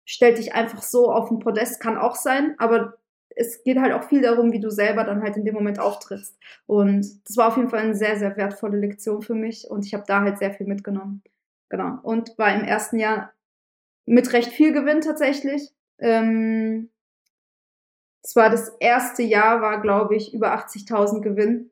[0.05, 2.97] stellt dich einfach so auf ein Podest, kann auch sein, aber
[3.36, 6.38] es geht halt auch viel darum, wie du selber dann halt in dem Moment auftrittst.
[6.67, 9.93] Und das war auf jeden Fall eine sehr, sehr wertvolle Lektion für mich und ich
[9.93, 11.21] habe da halt sehr viel mitgenommen.
[11.69, 11.99] Genau.
[12.03, 13.34] Und war im ersten Jahr
[14.05, 15.74] mit recht viel Gewinn tatsächlich.
[15.99, 16.89] Ähm,
[18.23, 21.71] es war das erste Jahr, war, glaube ich, über 80.000 Gewinn,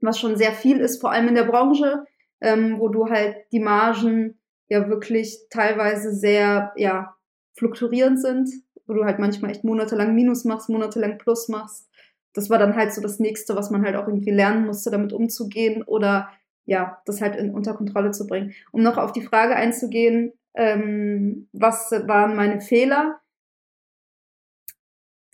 [0.00, 2.06] was schon sehr viel ist, vor allem in der Branche,
[2.40, 4.38] ähm, wo du halt die Margen
[4.68, 7.14] ja wirklich teilweise sehr, ja,
[7.56, 8.48] fluktuierend sind,
[8.86, 11.88] wo du halt manchmal echt monatelang Minus machst, monatelang Plus machst.
[12.32, 15.12] Das war dann halt so das nächste, was man halt auch irgendwie lernen musste, damit
[15.12, 16.30] umzugehen oder
[16.66, 18.54] ja, das halt in, unter Kontrolle zu bringen.
[18.72, 23.20] Um noch auf die Frage einzugehen, ähm, was waren meine Fehler?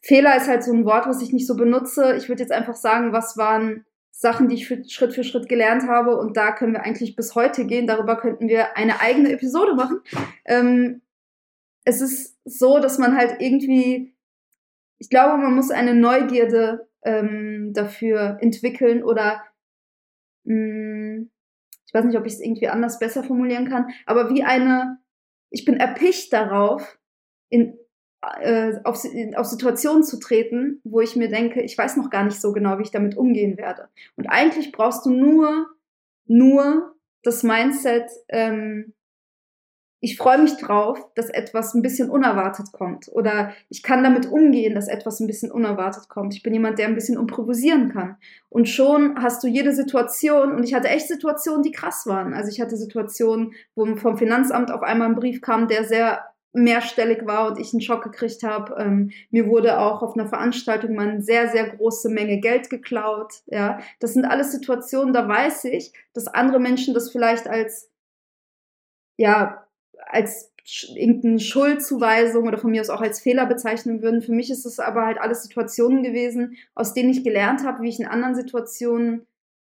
[0.00, 2.16] Fehler ist halt so ein Wort, was ich nicht so benutze.
[2.16, 5.84] Ich würde jetzt einfach sagen, was waren Sachen, die ich für, Schritt für Schritt gelernt
[5.86, 6.16] habe.
[6.16, 7.86] Und da können wir eigentlich bis heute gehen.
[7.86, 10.00] Darüber könnten wir eine eigene Episode machen.
[10.44, 11.02] Ähm,
[11.84, 14.14] es ist so, dass man halt irgendwie,
[14.98, 19.42] ich glaube, man muss eine Neugierde ähm, dafür entwickeln oder
[20.44, 21.30] mh, hm,
[21.90, 24.98] ich weiß nicht, ob ich es irgendwie anders besser formulieren kann, aber wie eine,
[25.50, 27.00] ich bin erpicht darauf,
[27.48, 27.76] in,
[28.40, 29.02] äh, auf,
[29.36, 32.78] auf Situationen zu treten, wo ich mir denke, ich weiß noch gar nicht so genau,
[32.78, 33.88] wie ich damit umgehen werde.
[34.16, 35.66] Und eigentlich brauchst du nur,
[36.26, 38.92] nur das Mindset, ähm,
[40.02, 43.08] ich freue mich drauf, dass etwas ein bisschen unerwartet kommt.
[43.12, 46.34] Oder ich kann damit umgehen, dass etwas ein bisschen unerwartet kommt.
[46.34, 48.16] Ich bin jemand, der ein bisschen improvisieren kann.
[48.48, 52.32] Und schon hast du jede Situation, und ich hatte echt Situationen, die krass waren.
[52.32, 57.26] Also ich hatte Situationen, wo vom Finanzamt auf einmal ein Brief kam, der sehr mehrstellig
[57.26, 58.74] war und ich einen Schock gekriegt habe.
[58.78, 63.42] Ähm, mir wurde auch auf einer Veranstaltung mal eine sehr, sehr große Menge Geld geklaut.
[63.46, 67.90] Ja, das sind alles Situationen, da weiß ich, dass andere Menschen das vielleicht als
[69.16, 69.66] ja
[70.06, 70.50] als
[70.94, 74.22] irgendeine Schuldzuweisung oder von mir aus auch als Fehler bezeichnen würden.
[74.22, 77.88] Für mich ist es aber halt alles Situationen gewesen, aus denen ich gelernt habe, wie
[77.88, 79.26] ich in anderen Situationen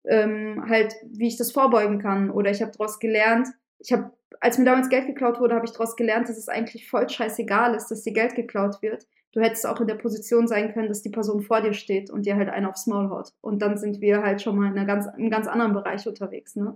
[0.05, 2.29] ähm, halt, wie ich das vorbeugen kann.
[2.29, 3.47] Oder ich habe daraus gelernt,
[3.79, 6.89] ich habe, als mir damals Geld geklaut wurde, habe ich daraus gelernt, dass es eigentlich
[6.89, 9.07] voll scheißegal ist, dass dir Geld geklaut wird.
[9.33, 12.25] Du hättest auch in der Position sein können, dass die Person vor dir steht und
[12.25, 13.33] dir halt einen aufs Maul haut.
[13.41, 16.55] Und dann sind wir halt schon mal in einer ganz, einem ganz anderen Bereich unterwegs.
[16.55, 16.75] Ne?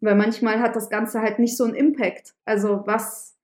[0.00, 2.34] Weil manchmal hat das Ganze halt nicht so einen Impact.
[2.44, 3.36] Also was,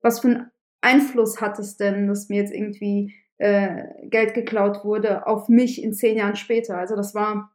[0.00, 5.26] was für einen Einfluss hat es denn, dass mir jetzt irgendwie äh, Geld geklaut wurde
[5.26, 6.78] auf mich in zehn Jahren später?
[6.78, 7.52] Also das war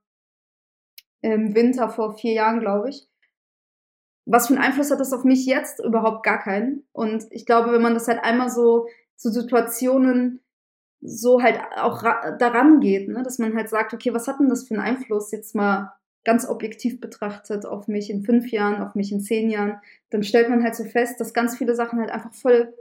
[1.22, 3.11] im Winter vor vier Jahren, glaube ich.
[4.26, 5.84] Was für einen Einfluss hat das auf mich jetzt?
[5.84, 6.86] Überhaupt gar keinen.
[6.92, 10.42] Und ich glaube, wenn man das halt einmal so, so Situationen
[11.02, 12.04] so halt auch
[12.38, 13.24] daran geht, ne?
[13.24, 16.48] dass man halt sagt, okay, was hat denn das für einen Einfluss jetzt mal ganz
[16.48, 19.80] objektiv betrachtet auf mich in fünf Jahren, auf mich in zehn Jahren,
[20.12, 22.74] dann stellt man halt so fest, dass ganz viele Sachen halt einfach voll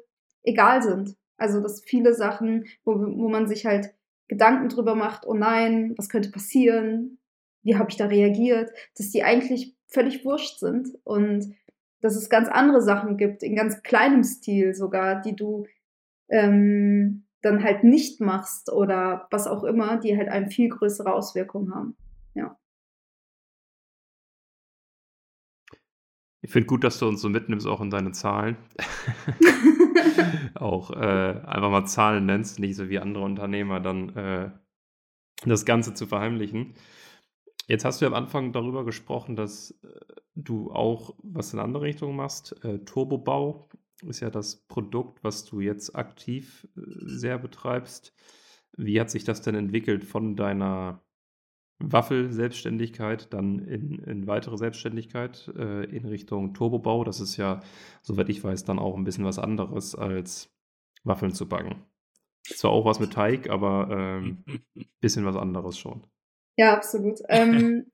[0.43, 1.17] egal sind.
[1.39, 3.95] Also dass viele Sachen, wo, wo man sich halt
[4.29, 7.19] Gedanken drüber macht, oh nein, was könnte passieren,
[7.63, 11.55] wie habe ich da reagiert, dass die eigentlich völlig wurscht sind und
[12.01, 15.67] dass es ganz andere Sachen gibt, in ganz kleinem Stil sogar, die du
[16.29, 21.75] ähm, dann halt nicht machst oder was auch immer, die halt eine viel größere Auswirkung
[21.75, 21.97] haben.
[22.35, 22.59] Ja.
[26.43, 28.57] Ich finde gut, dass du uns so mitnimmst, auch in deine Zahlen.
[30.55, 34.51] auch äh, einfach mal Zahlen nennst, nicht so wie andere Unternehmer dann äh,
[35.45, 36.75] das Ganze zu verheimlichen.
[37.71, 40.01] Jetzt hast du am Anfang darüber gesprochen, dass äh,
[40.35, 42.65] du auch was in andere Richtungen machst.
[42.65, 43.69] Äh, Turbobau
[44.03, 48.13] ist ja das Produkt, was du jetzt aktiv äh, sehr betreibst.
[48.77, 51.01] Wie hat sich das denn entwickelt von deiner
[51.79, 57.05] Waffel-Selbstständigkeit, dann in, in weitere Selbstständigkeit äh, in Richtung Turbobau.
[57.05, 57.61] Das ist ja,
[58.03, 60.53] soweit ich weiß, dann auch ein bisschen was anderes als
[61.05, 61.85] Waffeln zu backen.
[62.43, 64.45] Zwar auch was mit Teig, aber ein
[64.77, 66.05] ähm, bisschen was anderes schon.
[66.61, 67.23] Ja, absolut.
[67.31, 67.87] ähm,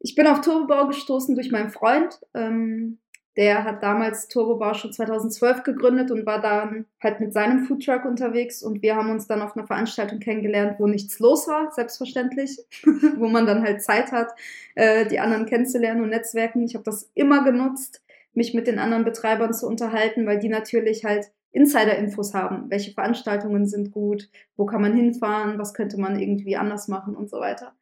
[0.00, 2.18] ich bin auf Turbobau gestoßen durch meinen Freund.
[2.32, 2.98] Ähm,
[3.36, 8.62] der hat damals Turbobau schon 2012 gegründet und war dann halt mit seinem Foodtruck unterwegs
[8.62, 12.58] und wir haben uns dann auf einer Veranstaltung kennengelernt, wo nichts los war, selbstverständlich,
[13.16, 14.30] wo man dann halt Zeit hat,
[14.74, 16.64] äh, die anderen kennenzulernen und Netzwerken.
[16.64, 21.04] Ich habe das immer genutzt, mich mit den anderen Betreibern zu unterhalten, weil die natürlich
[21.04, 22.70] halt Insider-Infos haben.
[22.70, 24.28] Welche Veranstaltungen sind gut?
[24.56, 25.58] Wo kann man hinfahren?
[25.58, 27.74] Was könnte man irgendwie anders machen und so weiter.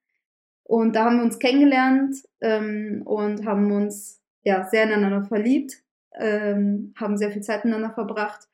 [0.63, 5.83] Und da haben wir uns kennengelernt ähm, und haben uns ja, sehr ineinander verliebt,
[6.15, 8.49] ähm, haben sehr viel Zeit miteinander verbracht.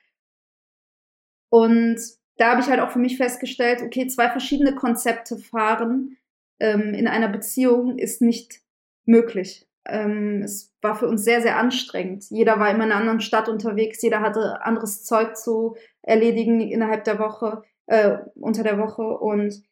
[1.51, 2.01] Und
[2.37, 6.17] da habe ich halt auch für mich festgestellt, okay, zwei verschiedene Konzepte fahren
[6.59, 8.61] ähm, in einer Beziehung ist nicht
[9.05, 9.67] möglich.
[9.87, 12.25] Ähm, es war für uns sehr, sehr anstrengend.
[12.31, 17.05] Jeder war immer in einer anderen Stadt unterwegs, jeder hatte anderes Zeug zu erledigen innerhalb
[17.05, 19.03] der Woche, äh, unter der Woche.
[19.03, 19.63] Und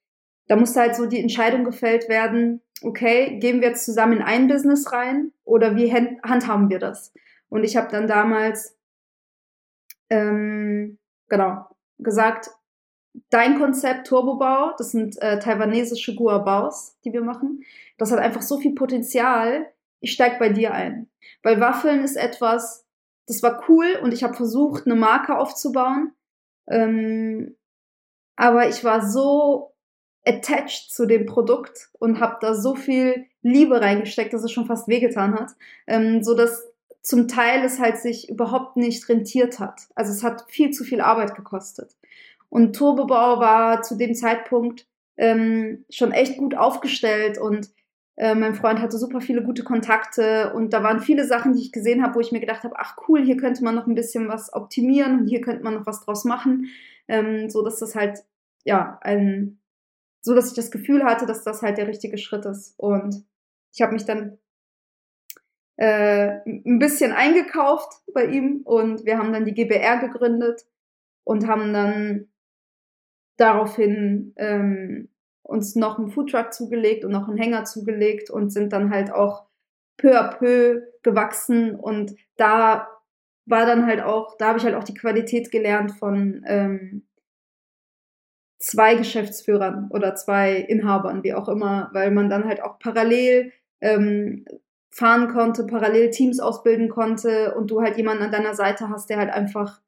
[0.47, 4.49] da musste halt so die Entscheidung gefällt werden, okay, gehen wir jetzt zusammen in ein
[4.49, 7.13] Business rein oder wie handhaben wir das?
[7.49, 8.77] Und ich habe dann damals
[10.11, 11.67] ähm, genau
[11.99, 12.51] gesagt,
[13.31, 17.65] dein Konzept Turbobau, das sind äh, taiwanesische Guabaos, die wir machen,
[17.97, 19.67] das hat einfach so viel Potenzial.
[20.01, 21.09] Ich steig bei dir ein,
[21.43, 22.87] weil Waffeln ist etwas,
[23.27, 26.13] das war cool und ich habe versucht, eine Marke aufzubauen.
[26.69, 27.57] Ähm,
[28.37, 29.75] aber ich war so
[30.25, 34.89] attached zu dem Produkt und habe da so viel Liebe reingesteckt, dass es schon fast
[34.89, 35.53] wehgetan hat,
[35.87, 36.69] ähm, so dass
[37.03, 39.89] zum Teil es halt sich überhaupt nicht rentiert hat.
[39.95, 41.97] Also es hat viel zu viel Arbeit gekostet.
[42.51, 47.71] Und Turbobau war zu dem Zeitpunkt ähm, schon echt gut aufgestellt und
[48.19, 51.73] äh, mein Freund hatte super viele gute Kontakte und da waren viele Sachen, die ich
[51.73, 54.29] gesehen habe, wo ich mir gedacht habe, ach cool, hier könnte man noch ein bisschen
[54.29, 56.67] was optimieren und hier könnte man noch was draus machen,
[57.07, 58.19] ähm, so dass das halt
[58.65, 59.61] ja ein
[60.21, 62.75] so, dass ich das Gefühl hatte, dass das halt der richtige Schritt ist.
[62.77, 63.25] Und
[63.73, 64.39] ich habe mich dann
[65.77, 70.67] äh, ein bisschen eingekauft bei ihm und wir haben dann die GBR gegründet
[71.25, 72.29] und haben dann
[73.37, 75.09] daraufhin ähm,
[75.49, 79.47] uns noch einen Foodtruck zugelegt und noch einen Hänger zugelegt und sind dann halt auch
[79.97, 82.87] peu à peu gewachsen und da
[83.47, 87.07] war dann halt auch, da habe ich halt auch die Qualität gelernt von ähm,
[88.59, 94.45] zwei Geschäftsführern oder zwei Inhabern, wie auch immer, weil man dann halt auch parallel ähm,
[94.91, 99.17] fahren konnte, parallel Teams ausbilden konnte und du halt jemanden an deiner Seite hast, der
[99.17, 99.81] halt einfach,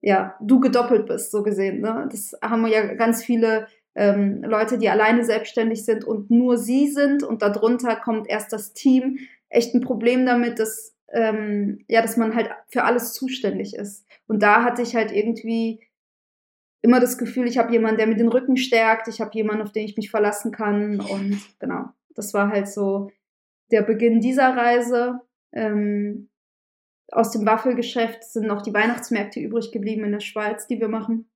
[0.00, 1.80] ja, du gedoppelt bist, so gesehen.
[1.80, 2.08] Ne?
[2.12, 7.22] Das haben ja ganz viele ähm, Leute, die alleine selbstständig sind und nur sie sind
[7.22, 9.18] und darunter kommt erst das Team.
[9.48, 14.06] Echt ein Problem damit, dass, ähm, ja, dass man halt für alles zuständig ist.
[14.26, 15.80] Und da hatte ich halt irgendwie
[16.82, 19.72] immer das Gefühl, ich habe jemanden, der mir den Rücken stärkt, ich habe jemanden, auf
[19.72, 23.10] den ich mich verlassen kann und genau, das war halt so
[23.70, 25.20] der Beginn dieser Reise.
[25.52, 26.28] Ähm,
[27.10, 31.30] aus dem Waffelgeschäft sind noch die Weihnachtsmärkte übrig geblieben in der Schweiz, die wir machen.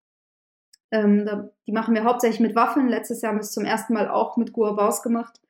[0.90, 2.88] Ähm, da, die machen wir hauptsächlich mit Waffeln.
[2.88, 5.40] Letztes Jahr haben wir es zum ersten Mal auch mit Guabaus gemacht.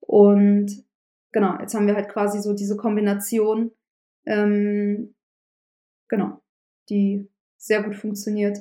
[0.00, 0.84] Und
[1.32, 3.72] genau, jetzt haben wir halt quasi so diese Kombination,
[4.26, 5.14] ähm,
[6.08, 6.40] genau,
[6.88, 8.58] die sehr gut funktioniert,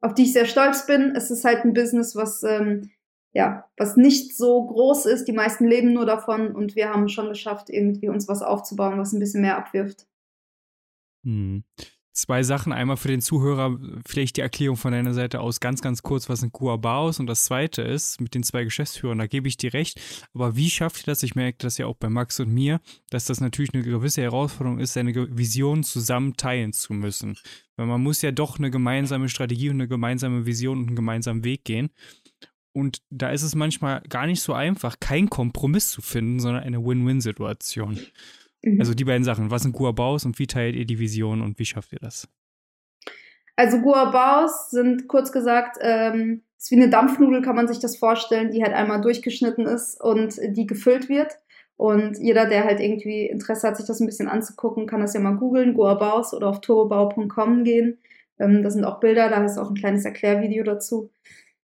[0.00, 1.14] auf die ich sehr stolz bin.
[1.16, 2.90] Es ist halt ein Business, was ähm,
[3.32, 5.26] ja, was nicht so groß ist.
[5.26, 9.12] Die meisten leben nur davon und wir haben schon geschafft, irgendwie uns was aufzubauen, was
[9.12, 10.06] ein bisschen mehr abwirft.
[11.24, 11.64] Hm.
[12.14, 12.74] Zwei Sachen.
[12.74, 16.42] Einmal für den Zuhörer, vielleicht die Erklärung von deiner Seite aus ganz, ganz kurz, was
[16.42, 17.20] ein Kuaba ist.
[17.20, 19.98] Und das zweite ist, mit den zwei Geschäftsführern, da gebe ich dir recht.
[20.34, 21.22] Aber wie schafft ihr das?
[21.22, 24.78] Ich merke das ja auch bei Max und mir, dass das natürlich eine gewisse Herausforderung
[24.78, 27.38] ist, seine Vision zusammen teilen zu müssen.
[27.76, 31.44] Weil man muss ja doch eine gemeinsame Strategie und eine gemeinsame Vision und einen gemeinsamen
[31.44, 31.90] Weg gehen.
[32.74, 36.84] Und da ist es manchmal gar nicht so einfach, keinen Kompromiss zu finden, sondern eine
[36.84, 37.98] Win-Win-Situation.
[38.62, 38.80] Mhm.
[38.80, 39.50] Also die beiden Sachen.
[39.50, 42.28] Was sind Guabaus und wie teilt ihr die Vision und wie schafft ihr das?
[43.56, 48.50] Also Guabaus sind kurz gesagt, ähm, ist wie eine Dampfnudel, kann man sich das vorstellen,
[48.50, 51.38] die halt einmal durchgeschnitten ist und die gefüllt wird.
[51.76, 55.20] Und jeder, der halt irgendwie Interesse hat, sich das ein bisschen anzugucken, kann das ja
[55.20, 57.98] mal googeln, Guabaus oder auf turbobau.com gehen.
[58.38, 61.10] Ähm, da sind auch Bilder, da ist auch ein kleines Erklärvideo dazu.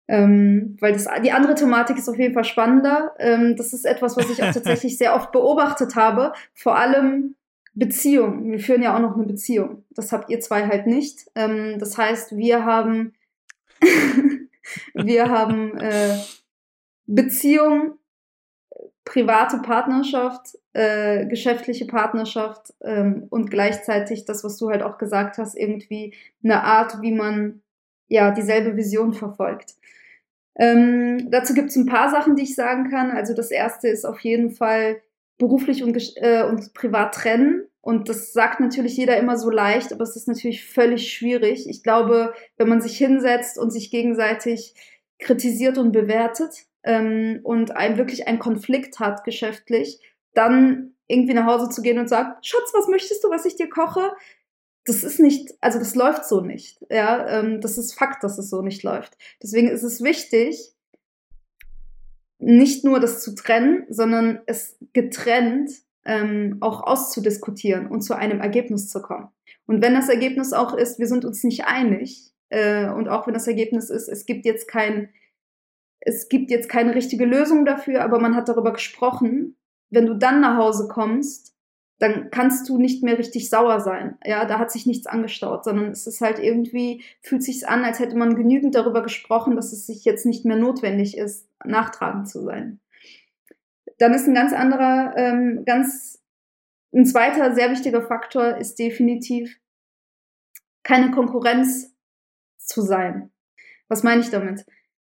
[0.08, 3.14] Ähm, weil das, die andere Thematik ist auf jeden Fall spannender.
[3.18, 6.32] Ähm, das ist etwas, was ich auch tatsächlich sehr oft beobachtet habe.
[6.54, 7.36] Vor allem
[7.74, 8.50] Beziehungen.
[8.50, 9.84] Wir führen ja auch noch eine Beziehung.
[9.90, 11.30] Das habt ihr zwei halt nicht.
[11.34, 13.14] Ähm, das heißt, wir haben,
[14.94, 16.18] wir haben äh,
[17.06, 17.98] Beziehung,
[19.04, 25.56] private Partnerschaft, äh, geschäftliche Partnerschaft ähm, und gleichzeitig das, was du halt auch gesagt hast,
[25.56, 27.62] irgendwie eine Art, wie man
[28.12, 29.74] ja dieselbe Vision verfolgt.
[30.56, 33.10] Ähm, dazu gibt es ein paar Sachen, die ich sagen kann.
[33.10, 35.00] Also das erste ist auf jeden Fall
[35.38, 37.64] beruflich und, äh, und privat trennen.
[37.80, 41.68] Und das sagt natürlich jeder immer so leicht, aber es ist natürlich völlig schwierig.
[41.68, 44.74] Ich glaube, wenn man sich hinsetzt und sich gegenseitig
[45.18, 50.00] kritisiert und bewertet ähm, und ein, wirklich einen Konflikt hat geschäftlich,
[50.34, 53.68] dann irgendwie nach Hause zu gehen und sagen, Schatz, was möchtest du, was ich dir
[53.68, 54.12] koche?
[54.84, 56.84] Das ist nicht, also das läuft so nicht.
[56.90, 59.16] Ja, ähm, das ist Fakt, dass es so nicht läuft.
[59.42, 60.74] Deswegen ist es wichtig,
[62.38, 65.70] nicht nur das zu trennen, sondern es getrennt
[66.04, 69.28] ähm, auch auszudiskutieren und zu einem Ergebnis zu kommen.
[69.66, 73.34] Und wenn das Ergebnis auch ist, wir sind uns nicht einig, äh, und auch wenn
[73.34, 75.10] das Ergebnis ist, es gibt jetzt kein,
[76.00, 79.56] es gibt jetzt keine richtige Lösung dafür, aber man hat darüber gesprochen,
[79.90, 81.51] wenn du dann nach Hause kommst
[82.02, 84.18] dann kannst du nicht mehr richtig sauer sein.
[84.24, 88.00] Ja, da hat sich nichts angestaut, sondern es ist halt irgendwie, fühlt sich an, als
[88.00, 92.42] hätte man genügend darüber gesprochen, dass es sich jetzt nicht mehr notwendig ist, nachtragend zu
[92.42, 92.80] sein.
[93.98, 96.20] Dann ist ein ganz anderer, ähm, ganz,
[96.92, 99.60] ein zweiter sehr wichtiger Faktor ist definitiv
[100.82, 101.94] keine Konkurrenz
[102.58, 103.30] zu sein.
[103.86, 104.66] Was meine ich damit?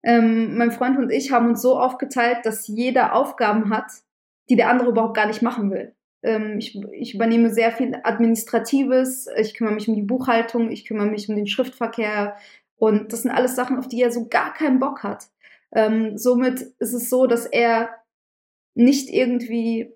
[0.05, 3.91] Ähm, mein Freund und ich haben uns so aufgeteilt, dass jeder Aufgaben hat,
[4.49, 5.96] die der andere überhaupt gar nicht machen will.
[6.27, 11.07] Ähm, ich, ich übernehme sehr viel Administratives, ich kümmere mich um die Buchhaltung, ich kümmere
[11.07, 12.37] mich um den Schriftverkehr
[12.77, 15.29] und das sind alles Sachen, auf die er so gar keinen Bock hat.
[15.73, 17.91] Ähm, somit ist es so, dass er
[18.75, 19.95] nicht irgendwie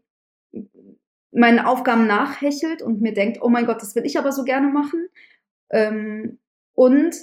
[1.33, 4.69] meinen Aufgaben nachhechelt und mir denkt, oh mein Gott, das will ich aber so gerne
[4.69, 5.09] machen.
[5.71, 6.38] Ähm,
[6.75, 7.14] und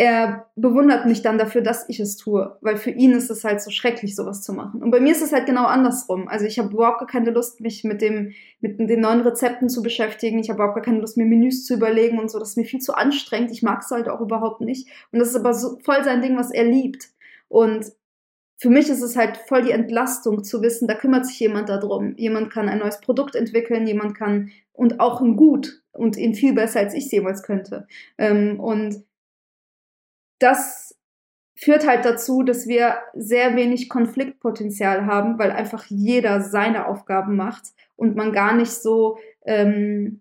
[0.00, 3.60] er bewundert mich dann dafür, dass ich es tue, weil für ihn ist es halt
[3.60, 4.80] so schrecklich, sowas zu machen.
[4.80, 6.28] Und bei mir ist es halt genau andersrum.
[6.28, 9.82] Also ich habe überhaupt gar keine Lust, mich mit dem, mit den neuen Rezepten zu
[9.82, 10.38] beschäftigen.
[10.38, 12.38] Ich habe überhaupt gar keine Lust, mir Menüs zu überlegen und so.
[12.38, 13.50] Das ist mir viel zu anstrengend.
[13.50, 14.88] Ich mag es halt auch überhaupt nicht.
[15.10, 17.08] Und das ist aber so voll sein Ding, was er liebt.
[17.48, 17.86] Und
[18.56, 22.14] für mich ist es halt voll die Entlastung zu wissen, da kümmert sich jemand darum.
[22.16, 26.54] Jemand kann ein neues Produkt entwickeln, jemand kann und auch ein Gut und ihn viel
[26.54, 27.88] besser als ich es jemals könnte.
[28.16, 29.02] Ähm, und
[30.38, 30.96] das
[31.54, 37.72] führt halt dazu, dass wir sehr wenig Konfliktpotenzial haben, weil einfach jeder seine Aufgaben macht
[37.96, 40.20] und man gar nicht so ähm,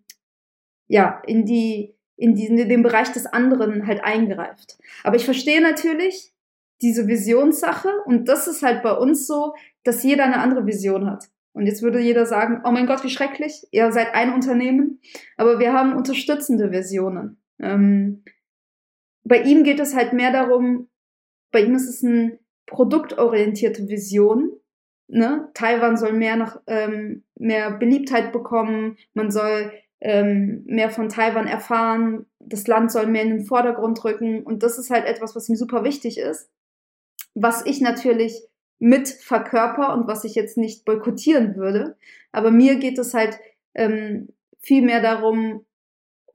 [0.87, 4.79] ja in die in, diesen, in den Bereich des anderen halt eingreift.
[5.03, 6.33] Aber ich verstehe natürlich,
[6.81, 7.89] diese Visionssache.
[8.05, 9.53] Und das ist halt bei uns so,
[9.83, 11.29] dass jeder eine andere Vision hat.
[11.53, 14.99] Und jetzt würde jeder sagen, oh mein Gott, wie schrecklich, ihr seid ein Unternehmen,
[15.37, 17.41] aber wir haben unterstützende Visionen.
[17.59, 18.23] Ähm,
[19.27, 20.89] bei ihm geht es halt mehr darum,
[21.51, 24.51] bei ihm ist es eine produktorientierte Vision.
[25.07, 25.49] Ne?
[25.53, 32.25] Taiwan soll mehr nach ähm, mehr Beliebtheit bekommen, man soll ähm, mehr von Taiwan erfahren,
[32.39, 35.55] das Land soll mehr in den Vordergrund rücken und das ist halt etwas, was ihm
[35.55, 36.49] super wichtig ist
[37.39, 38.41] was ich natürlich
[38.79, 41.97] mit verkörper und was ich jetzt nicht boykottieren würde.
[42.31, 43.39] Aber mir geht es halt
[43.75, 45.65] ähm, viel mehr darum,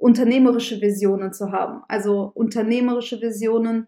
[0.02, 1.84] unternehmerische Visionen zu haben.
[1.86, 3.86] Also unternehmerische Visionen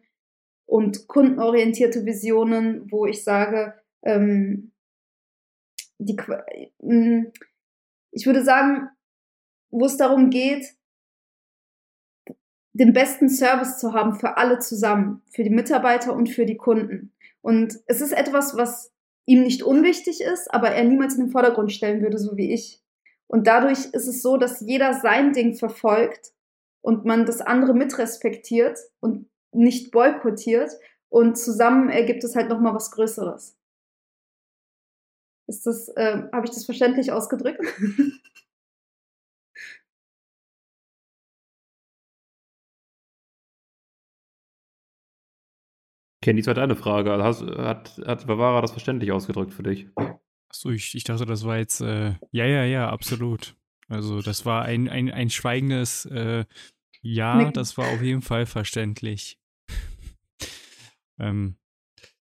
[0.64, 4.70] und kundenorientierte Visionen, wo ich sage, ähm,
[5.98, 6.16] die,
[6.80, 7.32] mm,
[8.12, 8.90] ich würde sagen,
[9.70, 10.76] wo es darum geht,
[12.74, 17.12] den besten Service zu haben für alle zusammen, für die Mitarbeiter und für die Kunden.
[17.40, 18.92] Und es ist etwas, was
[19.26, 22.83] ihm nicht unwichtig ist, aber er niemals in den Vordergrund stellen würde, so wie ich.
[23.34, 26.32] Und dadurch ist es so, dass jeder sein Ding verfolgt
[26.82, 30.70] und man das andere mitrespektiert und nicht boykottiert
[31.08, 33.58] und zusammen ergibt es halt noch mal was Größeres.
[35.48, 37.58] Ist das, äh, habe ich das verständlich ausgedrückt?
[46.22, 47.10] Kenny, das war deine Frage.
[47.20, 49.88] Hast, hat, hat Bavara das verständlich ausgedrückt für dich?
[50.54, 53.56] Achso, ich, ich dachte, das war jetzt, äh, ja, ja, ja, absolut.
[53.88, 56.44] Also das war ein, ein, ein schweigendes äh,
[57.02, 57.50] Ja, nee.
[57.50, 59.36] das war auf jeden Fall verständlich.
[61.18, 61.56] ähm,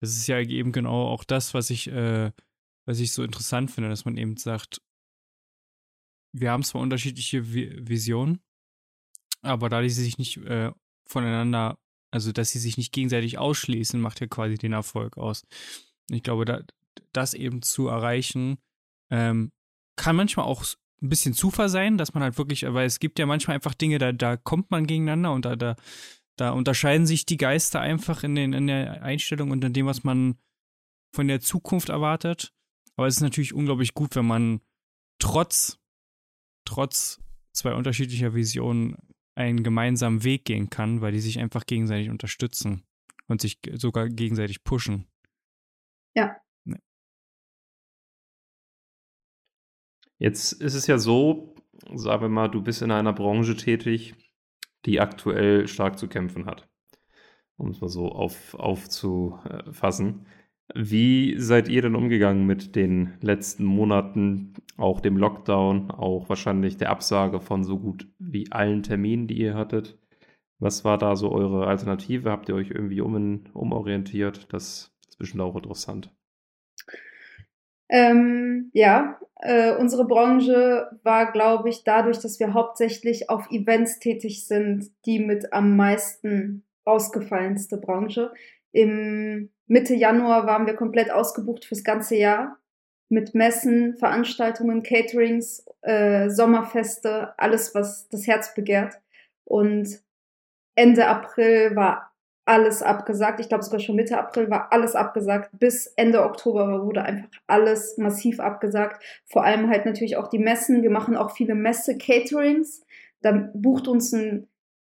[0.01, 2.33] das ist ja eben genau auch das, was ich, äh,
[2.85, 4.81] was ich so interessant finde, dass man eben sagt,
[6.33, 8.41] wir haben zwar unterschiedliche Visionen,
[9.41, 10.73] aber da die sich nicht äh,
[11.05, 11.79] voneinander
[12.11, 15.45] also, dass sie sich nicht gegenseitig ausschließen, macht ja quasi den Erfolg aus.
[16.09, 16.61] Ich glaube, da,
[17.13, 18.57] das eben zu erreichen,
[19.11, 19.51] ähm,
[19.95, 20.65] kann manchmal auch
[21.01, 23.97] ein bisschen Zufall sein, dass man halt wirklich, weil es gibt ja manchmal einfach Dinge,
[23.99, 25.75] da, da kommt man gegeneinander und da, da,
[26.37, 30.03] da unterscheiden sich die Geister einfach in, den, in der Einstellung und in dem, was
[30.03, 30.37] man
[31.13, 32.53] von der Zukunft erwartet.
[32.95, 34.61] Aber es ist natürlich unglaublich gut, wenn man
[35.19, 35.79] trotz,
[36.65, 37.19] trotz
[37.53, 38.97] zwei unterschiedlicher Visionen
[39.35, 42.83] einen gemeinsamen Weg gehen kann, weil die sich einfach gegenseitig unterstützen
[43.27, 45.07] und sich sogar gegenseitig pushen.
[46.15, 46.35] Ja.
[50.17, 51.55] Jetzt ist es ja so,
[51.93, 54.15] sagen wir mal, du bist in einer Branche tätig,
[54.85, 56.67] die aktuell stark zu kämpfen hat,
[57.57, 60.25] um es mal so auf, aufzufassen.
[60.75, 66.89] Wie seid ihr denn umgegangen mit den letzten Monaten, auch dem Lockdown, auch wahrscheinlich der
[66.89, 69.97] Absage von so gut wie allen Terminen, die ihr hattet?
[70.59, 72.31] Was war da so eure Alternative?
[72.31, 74.51] Habt ihr euch irgendwie um, umorientiert?
[74.51, 76.13] Das ist bestimmt auch interessant.
[77.89, 84.45] Ähm, ja, äh, unsere Branche war, glaube ich, dadurch, dass wir hauptsächlich auf Events tätig
[84.45, 88.31] sind, die mit am meisten ausgefallenste Branche.
[88.71, 92.57] Im Mitte Januar waren wir komplett ausgebucht fürs ganze Jahr
[93.09, 98.99] mit Messen, Veranstaltungen, Caterings, äh, Sommerfeste, alles, was das Herz begehrt.
[99.45, 100.01] Und
[100.75, 102.06] Ende April war
[102.47, 103.39] alles abgesagt.
[103.39, 105.49] Ich glaube sogar schon Mitte April war alles abgesagt.
[105.59, 109.03] Bis Ende Oktober wurde einfach alles massiv abgesagt.
[109.25, 110.83] Vor allem halt natürlich auch die Messen.
[110.83, 112.85] Wir machen auch viele Messe-Caterings.
[113.21, 114.47] Da bucht uns ein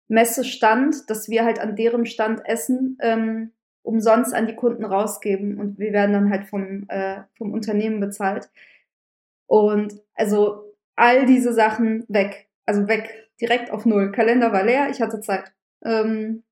[0.08, 2.96] Messestand, dass wir halt an deren Stand essen.
[3.00, 3.52] Ähm,
[3.88, 8.50] umsonst an die Kunden rausgeben und wir werden dann halt vom, äh, vom Unternehmen bezahlt.
[9.46, 14.12] Und also all diese Sachen weg, also weg, direkt auf Null.
[14.12, 15.52] Kalender war leer, ich hatte Zeit.
[15.82, 16.42] Ähm,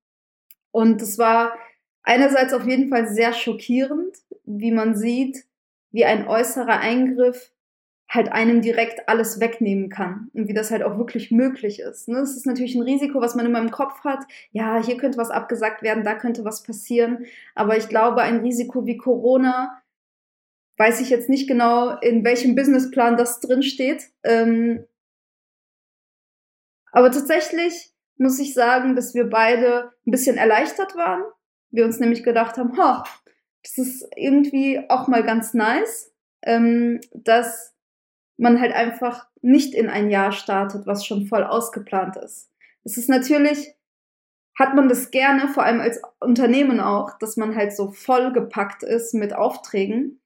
[0.77, 1.57] und es war
[2.03, 4.15] einerseits auf jeden Fall sehr schockierend,
[4.45, 5.47] wie man sieht,
[5.91, 7.51] wie ein äußerer Eingriff
[8.11, 12.09] halt einem direkt alles wegnehmen kann und wie das halt auch wirklich möglich ist.
[12.09, 12.19] Ne?
[12.19, 14.27] Das ist natürlich ein Risiko, was man immer im Kopf hat.
[14.53, 17.25] Ja, hier könnte was abgesagt werden, da könnte was passieren.
[17.55, 19.83] Aber ich glaube, ein Risiko wie Corona,
[20.77, 24.11] weiß ich jetzt nicht genau, in welchem Businessplan das drin steht.
[24.25, 24.85] Ähm,
[26.93, 31.23] aber tatsächlich muss ich sagen, dass wir beide ein bisschen erleichtert waren.
[31.71, 33.05] Wir uns nämlich gedacht haben, ha,
[33.63, 36.13] das ist irgendwie auch mal ganz nice,
[36.43, 37.75] ähm, dass
[38.37, 42.51] man halt einfach nicht in ein Jahr startet, was schon voll ausgeplant ist.
[42.85, 43.75] Es ist natürlich,
[44.59, 49.15] hat man das gerne, vor allem als Unternehmen auch, dass man halt so vollgepackt ist
[49.15, 50.21] mit Aufträgen.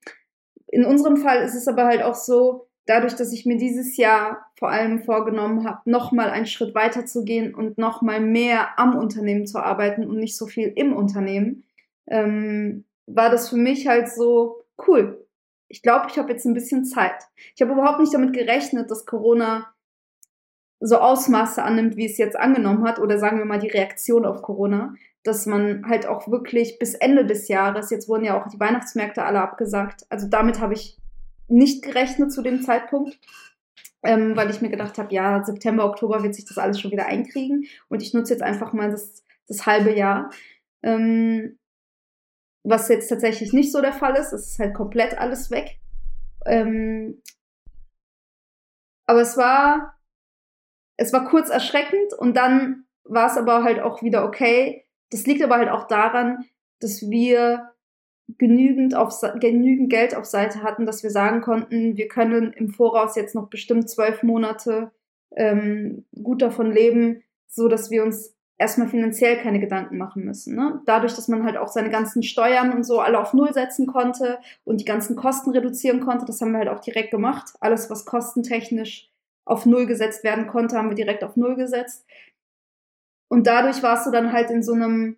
[0.66, 4.46] In unserem Fall ist es aber halt auch so, dadurch, dass ich mir dieses Jahr
[4.58, 9.46] vor allem vorgenommen habe, nochmal einen Schritt weiter zu gehen und nochmal mehr am Unternehmen
[9.46, 11.64] zu arbeiten und nicht so viel im Unternehmen,
[12.06, 15.26] ähm, war das für mich halt so cool.
[15.68, 17.22] Ich glaube, ich habe jetzt ein bisschen Zeit.
[17.54, 19.72] Ich habe überhaupt nicht damit gerechnet, dass Corona
[20.80, 24.42] so Ausmaße annimmt, wie es jetzt angenommen hat, oder sagen wir mal die Reaktion auf
[24.42, 28.58] Corona, dass man halt auch wirklich bis Ende des Jahres, jetzt wurden ja auch die
[28.58, 30.96] Weihnachtsmärkte alle abgesagt, also damit habe ich
[31.50, 33.18] nicht gerechnet zu dem Zeitpunkt,
[34.02, 37.06] ähm, weil ich mir gedacht habe, ja, September, Oktober wird sich das alles schon wieder
[37.06, 40.30] einkriegen und ich nutze jetzt einfach mal das, das halbe Jahr.
[40.82, 41.58] Ähm,
[42.62, 45.78] was jetzt tatsächlich nicht so der Fall ist, es ist halt komplett alles weg.
[46.46, 47.22] Ähm,
[49.06, 49.98] aber es war,
[50.96, 54.86] es war kurz erschreckend und dann war es aber halt auch wieder okay.
[55.10, 56.44] Das liegt aber halt auch daran,
[56.80, 57.69] dass wir
[58.38, 63.16] genügend, auf, genügend Geld auf Seite hatten, dass wir sagen konnten, wir können im Voraus
[63.16, 64.90] jetzt noch bestimmt zwölf Monate
[65.36, 70.54] ähm, gut davon leben, so dass wir uns erstmal finanziell keine Gedanken machen müssen.
[70.54, 70.82] Ne?
[70.84, 74.38] Dadurch, dass man halt auch seine ganzen Steuern und so alle auf Null setzen konnte
[74.64, 77.54] und die ganzen Kosten reduzieren konnte, das haben wir halt auch direkt gemacht.
[77.60, 79.10] Alles, was kostentechnisch
[79.46, 82.04] auf Null gesetzt werden konnte, haben wir direkt auf Null gesetzt.
[83.28, 85.16] Und dadurch warst du dann halt in so einem,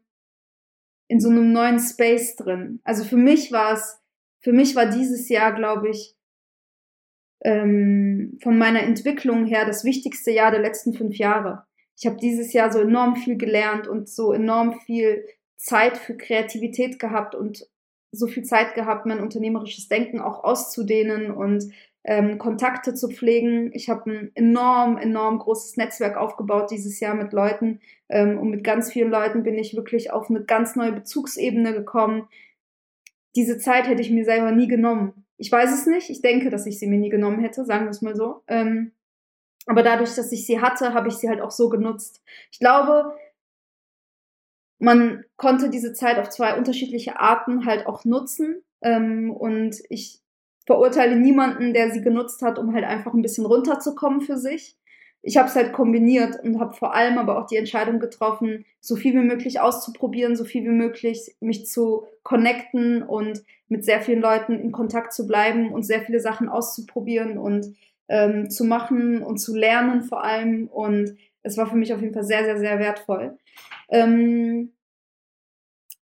[1.12, 2.80] in so einem neuen Space drin.
[2.84, 4.00] Also für mich war es,
[4.40, 6.16] für mich war dieses Jahr, glaube ich,
[7.44, 11.66] ähm, von meiner Entwicklung her das wichtigste Jahr der letzten fünf Jahre
[12.02, 15.24] ich habe dieses Jahr so enorm viel gelernt und so enorm viel
[15.56, 17.66] Zeit für Kreativität gehabt und
[18.10, 21.64] so viel Zeit gehabt, mein unternehmerisches Denken auch auszudehnen und
[22.04, 23.70] ähm, Kontakte zu pflegen.
[23.74, 28.64] Ich habe ein enorm, enorm großes Netzwerk aufgebaut dieses Jahr mit Leuten ähm, und mit
[28.64, 32.28] ganz vielen Leuten bin ich wirklich auf eine ganz neue Bezugsebene gekommen.
[33.36, 35.24] Diese Zeit hätte ich mir selber nie genommen.
[35.36, 36.10] Ich weiß es nicht.
[36.10, 38.42] Ich denke, dass ich sie mir nie genommen hätte, sagen wir es mal so.
[38.48, 38.92] Ähm,
[39.66, 42.22] aber dadurch, dass ich sie hatte, habe ich sie halt auch so genutzt.
[42.50, 43.16] Ich glaube,
[44.78, 48.62] man konnte diese Zeit auf zwei unterschiedliche Arten halt auch nutzen.
[48.82, 50.21] Ähm, und ich
[50.66, 54.76] verurteile niemanden, der sie genutzt hat, um halt einfach ein bisschen runterzukommen für sich.
[55.22, 58.96] Ich habe es halt kombiniert und habe vor allem aber auch die Entscheidung getroffen, so
[58.96, 64.20] viel wie möglich auszuprobieren, so viel wie möglich mich zu connecten und mit sehr vielen
[64.20, 67.74] Leuten in Kontakt zu bleiben und sehr viele Sachen auszuprobieren und
[68.08, 70.66] ähm, zu machen und zu lernen vor allem.
[70.66, 73.38] Und es war für mich auf jeden Fall sehr, sehr, sehr wertvoll.
[73.88, 74.72] Ähm,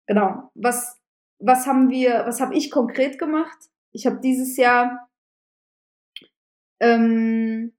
[0.07, 0.51] genau.
[0.55, 1.01] Was,
[1.39, 3.57] was haben wir, was habe ich konkret gemacht?
[3.97, 5.09] Ich habe dieses Jahr
[6.81, 7.73] ähm,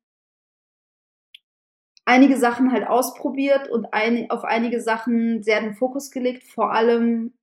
[2.05, 7.35] einige Sachen halt ausprobiert und ein, auf einige Sachen sehr den Fokus gelegt, vor allem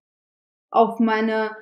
[0.73, 1.57] auf meine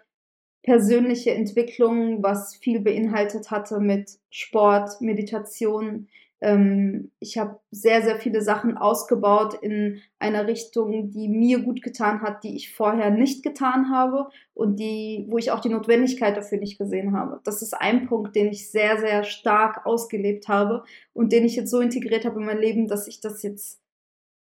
[0.63, 6.09] persönliche Entwicklung, was viel beinhaltet hatte mit Sport, Meditation.
[6.43, 12.21] Ähm, ich habe sehr, sehr viele Sachen ausgebaut in einer Richtung, die mir gut getan
[12.21, 16.59] hat, die ich vorher nicht getan habe und die, wo ich auch die Notwendigkeit dafür
[16.59, 17.41] nicht gesehen habe.
[17.45, 20.83] Das ist ein Punkt, den ich sehr, sehr stark ausgelebt habe
[21.13, 23.81] und den ich jetzt so integriert habe in mein Leben, dass ich das jetzt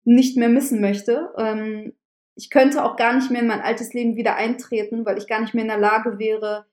[0.05, 1.31] nicht mehr missen möchte.
[1.39, 1.95] Ähm,
[2.35, 5.41] ich könnte auch gar nicht mehr in mein altes Leben wieder eintreten, weil ich gar
[5.41, 6.67] nicht mehr in der Lage wäre,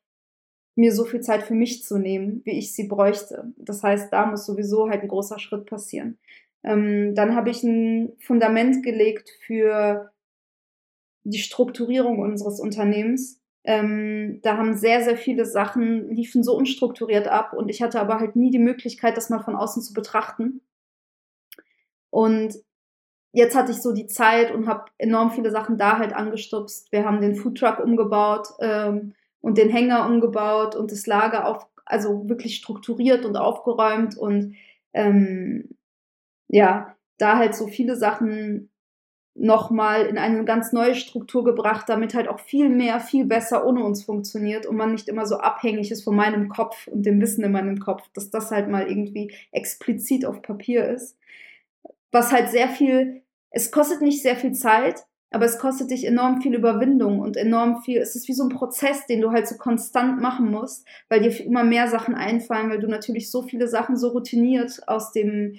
[0.75, 3.53] mir so viel Zeit für mich zu nehmen, wie ich sie bräuchte.
[3.57, 6.17] Das heißt, da muss sowieso halt ein großer Schritt passieren.
[6.63, 10.11] Ähm, dann habe ich ein Fundament gelegt für
[11.23, 13.39] die Strukturierung unseres Unternehmens.
[13.65, 18.19] Ähm, da haben sehr, sehr viele Sachen, liefen so unstrukturiert ab und ich hatte aber
[18.19, 20.61] halt nie die Möglichkeit, das mal von außen zu betrachten.
[22.09, 22.55] Und
[23.31, 26.91] jetzt hatte ich so die Zeit und habe enorm viele Sachen da halt angestupst.
[26.91, 29.13] Wir haben den Foodtruck umgebaut ähm,
[29.43, 34.55] und den Hänger umgebaut und das Lager auf, also wirklich strukturiert und aufgeräumt und
[34.93, 35.75] ähm,
[36.47, 38.69] ja, da halt so viele Sachen
[39.35, 43.83] nochmal in eine ganz neue Struktur gebracht, damit halt auch viel mehr, viel besser ohne
[43.83, 47.43] uns funktioniert und man nicht immer so abhängig ist von meinem Kopf und dem Wissen
[47.43, 51.17] in meinem Kopf, dass das halt mal irgendwie explizit auf Papier ist.
[52.11, 53.23] Was halt sehr viel
[53.53, 57.81] es kostet nicht sehr viel Zeit, aber es kostet dich enorm viel Überwindung und enorm
[57.81, 61.21] viel, es ist wie so ein Prozess, den du halt so konstant machen musst, weil
[61.21, 65.55] dir immer mehr Sachen einfallen, weil du natürlich so viele Sachen so routiniert aus dem,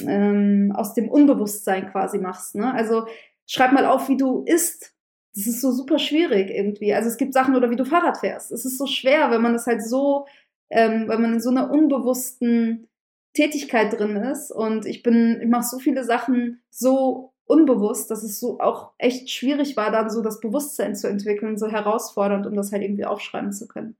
[0.00, 2.56] ähm, aus dem Unbewusstsein quasi machst.
[2.56, 2.74] Ne?
[2.74, 3.06] Also
[3.46, 4.94] schreib mal auf, wie du isst.
[5.36, 6.92] das ist so super schwierig irgendwie.
[6.92, 8.50] Also es gibt Sachen, oder wie du Fahrrad fährst.
[8.50, 10.26] Es ist so schwer, wenn man das halt so,
[10.70, 12.88] ähm, wenn man in so einer unbewussten
[13.32, 14.50] Tätigkeit drin ist.
[14.50, 19.30] Und ich bin, ich mache so viele Sachen so unbewusst, dass es so auch echt
[19.30, 23.52] schwierig war, dann so das Bewusstsein zu entwickeln, so herausfordernd, um das halt irgendwie aufschreiben
[23.52, 23.96] zu können.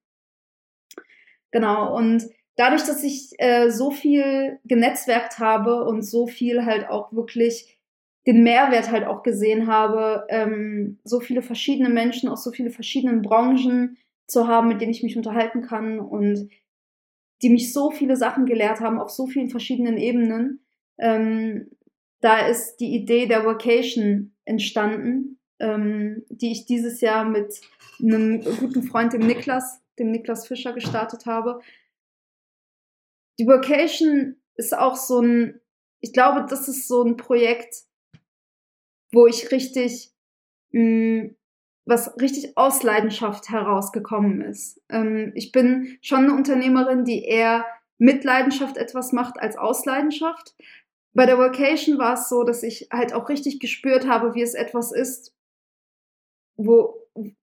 [1.53, 2.25] Genau, und
[2.57, 7.79] dadurch, dass ich äh, so viel genetzwerkt habe und so viel halt auch wirklich
[8.27, 13.23] den Mehrwert halt auch gesehen habe, ähm, so viele verschiedene Menschen aus so viele verschiedenen
[13.23, 16.51] Branchen zu haben, mit denen ich mich unterhalten kann und
[17.43, 20.65] die mich so viele Sachen gelehrt haben auf so vielen verschiedenen Ebenen.
[20.99, 21.71] Ähm,
[22.21, 27.61] da ist die Idee der Vocation entstanden, ähm, die ich dieses Jahr mit
[28.01, 31.61] einem guten Freund, dem Niklas, dem Niklas Fischer gestartet habe.
[33.39, 35.61] Die Vocation ist auch so ein,
[36.01, 37.85] ich glaube, das ist so ein Projekt,
[39.13, 40.13] wo ich richtig,
[40.73, 41.37] mh, mm,
[41.89, 44.83] was richtig aus Leidenschaft herausgekommen ist.
[44.89, 47.65] Ähm, ich bin schon eine Unternehmerin, die eher
[47.99, 50.55] mit Leidenschaft etwas macht als aus Leidenschaft.
[51.17, 54.53] Bei der Vocation war es so, dass ich halt auch richtig gespürt habe, wie es
[54.53, 55.35] etwas ist,
[56.57, 56.95] wo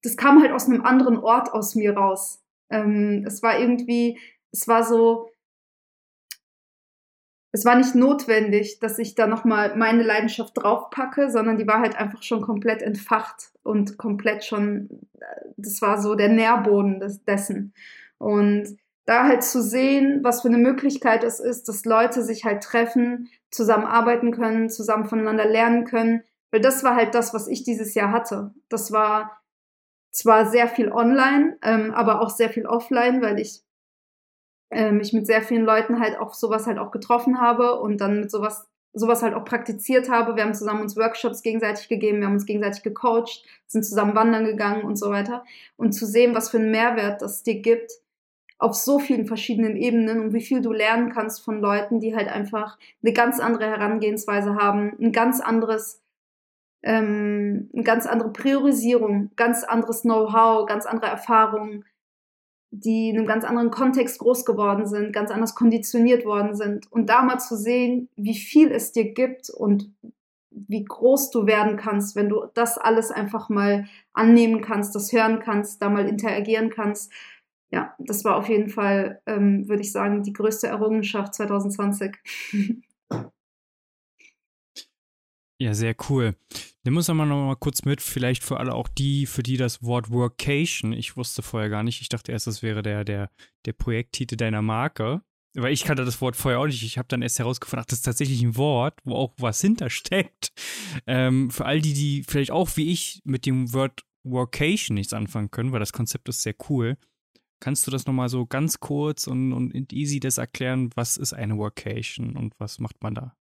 [0.03, 2.43] das kam halt aus einem anderen Ort aus mir raus.
[2.69, 4.19] Ähm, es war irgendwie,
[4.51, 5.31] es war so,
[7.51, 11.95] es war nicht notwendig, dass ich da nochmal meine Leidenschaft draufpacke, sondern die war halt
[11.95, 15.07] einfach schon komplett entfacht und komplett schon,
[15.57, 17.73] das war so der Nährboden des, dessen.
[18.19, 22.63] Und da halt zu sehen, was für eine Möglichkeit es ist, dass Leute sich halt
[22.63, 27.93] treffen, zusammenarbeiten können, zusammen voneinander lernen können, weil das war halt das, was ich dieses
[27.95, 28.53] Jahr hatte.
[28.69, 29.41] Das war
[30.11, 33.61] zwar sehr viel online, ähm, aber auch sehr viel offline, weil ich
[34.69, 38.21] äh, mich mit sehr vielen Leuten halt auch sowas halt auch getroffen habe und dann
[38.21, 40.35] mit sowas sowas halt auch praktiziert habe.
[40.35, 44.45] Wir haben zusammen uns Workshops gegenseitig gegeben, wir haben uns gegenseitig gecoacht, sind zusammen wandern
[44.45, 45.43] gegangen und so weiter.
[45.77, 47.91] Und zu sehen, was für einen Mehrwert das dir gibt
[48.57, 52.29] auf so vielen verschiedenen Ebenen und wie viel du lernen kannst von Leuten, die halt
[52.29, 56.01] einfach eine ganz andere Herangehensweise haben, ein ganz anderes,
[56.81, 61.85] ähm, eine ganz andere Priorisierung, ganz anderes Know-how, ganz andere Erfahrungen,
[62.71, 66.91] die in einem ganz anderen Kontext groß geworden sind, ganz anders konditioniert worden sind.
[66.91, 69.91] Und da mal zu sehen, wie viel es dir gibt und
[70.49, 75.39] wie groß du werden kannst, wenn du das alles einfach mal annehmen kannst, das hören
[75.39, 77.11] kannst, da mal interagieren kannst.
[77.73, 82.15] Ja, das war auf jeden Fall, ähm, würde ich sagen, die größte Errungenschaft 2020.
[85.59, 86.35] Ja, sehr cool.
[86.83, 89.81] Nimm uns aber noch mal kurz mit, vielleicht für alle auch die, für die das
[89.81, 93.31] Wort Workation, ich wusste vorher gar nicht, ich dachte erst, das wäre der, der,
[93.65, 95.21] der Projekttitel deiner Marke.
[95.55, 96.83] Weil ich kannte das Wort vorher auch nicht.
[96.83, 100.51] Ich habe dann erst herausgefunden, ach, das ist tatsächlich ein Wort, wo auch was hintersteckt.
[101.07, 105.49] Ähm, für all die, die vielleicht auch wie ich mit dem Wort Workation nichts anfangen
[105.49, 106.97] können, weil das Konzept ist sehr cool.
[107.63, 111.57] Kannst du das nochmal so ganz kurz und, und easy das erklären, was ist eine
[111.57, 113.37] Workation und was macht man da?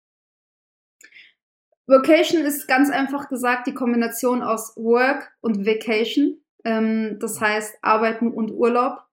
[1.87, 6.37] Vocation ist ganz einfach gesagt die Kombination aus Work und Vacation.
[6.63, 9.03] Ähm, das heißt Arbeiten und Urlaub.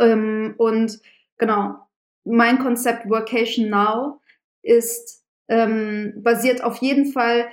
[0.00, 0.98] Ähm, und
[1.36, 1.76] genau,
[2.24, 4.20] mein Konzept Workation Now
[4.62, 7.48] ist ähm, basiert auf jeden Fall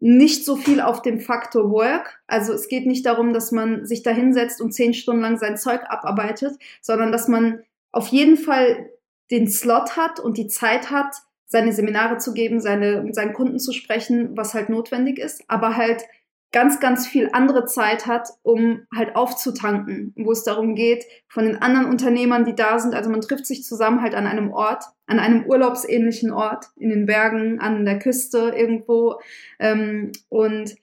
[0.00, 2.22] nicht so viel auf dem Faktor Work.
[2.26, 5.58] Also es geht nicht darum, dass man sich da hinsetzt und zehn Stunden lang sein
[5.58, 8.90] Zeug abarbeitet, sondern dass man auf jeden Fall
[9.30, 11.14] den Slot hat und die Zeit hat,
[11.46, 15.76] seine Seminare zu geben, seine, mit seinen Kunden zu sprechen, was halt notwendig ist, aber
[15.76, 16.04] halt
[16.52, 21.62] ganz, ganz viel andere Zeit hat, um halt aufzutanken, wo es darum geht, von den
[21.62, 25.20] anderen Unternehmern, die da sind, also man trifft sich zusammen halt an einem Ort, an
[25.20, 29.20] einem urlaubsähnlichen Ort, in den Bergen, an der Küste irgendwo,
[29.60, 30.74] ähm, und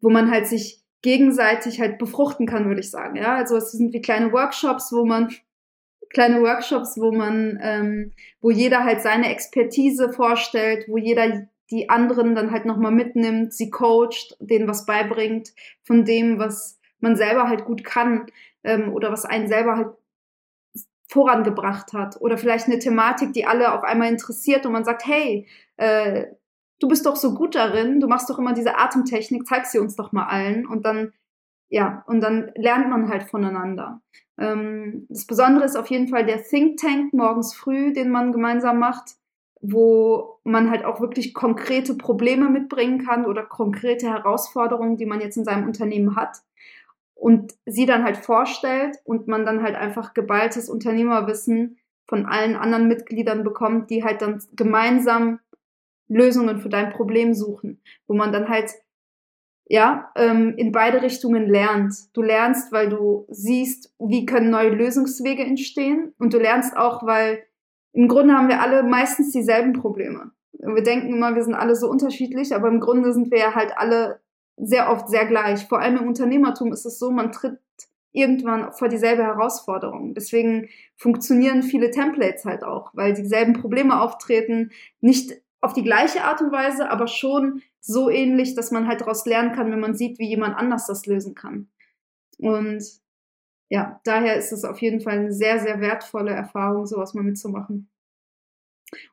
[0.00, 3.16] wo man halt sich gegenseitig halt befruchten kann, würde ich sagen.
[3.16, 5.32] Ja, also es sind wie kleine Workshops, wo man
[6.10, 12.34] kleine Workshops, wo man, ähm, wo jeder halt seine Expertise vorstellt, wo jeder die anderen
[12.34, 15.52] dann halt nochmal mitnimmt, sie coacht, denen was beibringt
[15.82, 18.26] von dem, was man selber halt gut kann
[18.62, 19.88] ähm, oder was einen selber halt
[21.08, 22.20] vorangebracht hat.
[22.20, 25.48] Oder vielleicht eine Thematik, die alle auf einmal interessiert und man sagt, hey,
[25.78, 26.26] äh,
[26.78, 29.96] du bist doch so gut darin, du machst doch immer diese Atemtechnik, zeig sie uns
[29.96, 30.66] doch mal allen.
[30.66, 31.12] Und dann
[31.72, 34.02] ja, und dann lernt man halt voneinander.
[34.36, 38.78] Ähm, das Besondere ist auf jeden Fall der Think Tank morgens früh, den man gemeinsam
[38.78, 39.16] macht,
[39.62, 45.36] wo man halt auch wirklich konkrete Probleme mitbringen kann oder konkrete Herausforderungen, die man jetzt
[45.36, 46.38] in seinem Unternehmen hat
[47.14, 52.88] und sie dann halt vorstellt und man dann halt einfach geballtes Unternehmerwissen von allen anderen
[52.88, 55.38] Mitgliedern bekommt, die halt dann gemeinsam
[56.08, 58.72] Lösungen für dein Problem suchen, wo man dann halt
[59.68, 61.94] ja, ähm, in beide Richtungen lernt.
[62.12, 67.44] Du lernst, weil du siehst, wie können neue Lösungswege entstehen und du lernst auch, weil
[67.92, 70.30] im Grunde haben wir alle meistens dieselben Probleme.
[70.52, 73.76] Wir denken immer, wir sind alle so unterschiedlich, aber im Grunde sind wir ja halt
[73.76, 74.20] alle
[74.56, 75.66] sehr oft sehr gleich.
[75.66, 77.58] Vor allem im Unternehmertum ist es so, man tritt
[78.12, 80.14] irgendwann vor dieselbe Herausforderung.
[80.14, 84.70] Deswegen funktionieren viele Templates halt auch, weil dieselben Probleme auftreten,
[85.00, 89.24] nicht auf die gleiche Art und Weise, aber schon so ähnlich, dass man halt daraus
[89.26, 91.68] lernen kann, wenn man sieht, wie jemand anders das lösen kann.
[92.38, 93.01] Und
[93.72, 97.88] ja, daher ist es auf jeden Fall eine sehr, sehr wertvolle Erfahrung, sowas mal mitzumachen.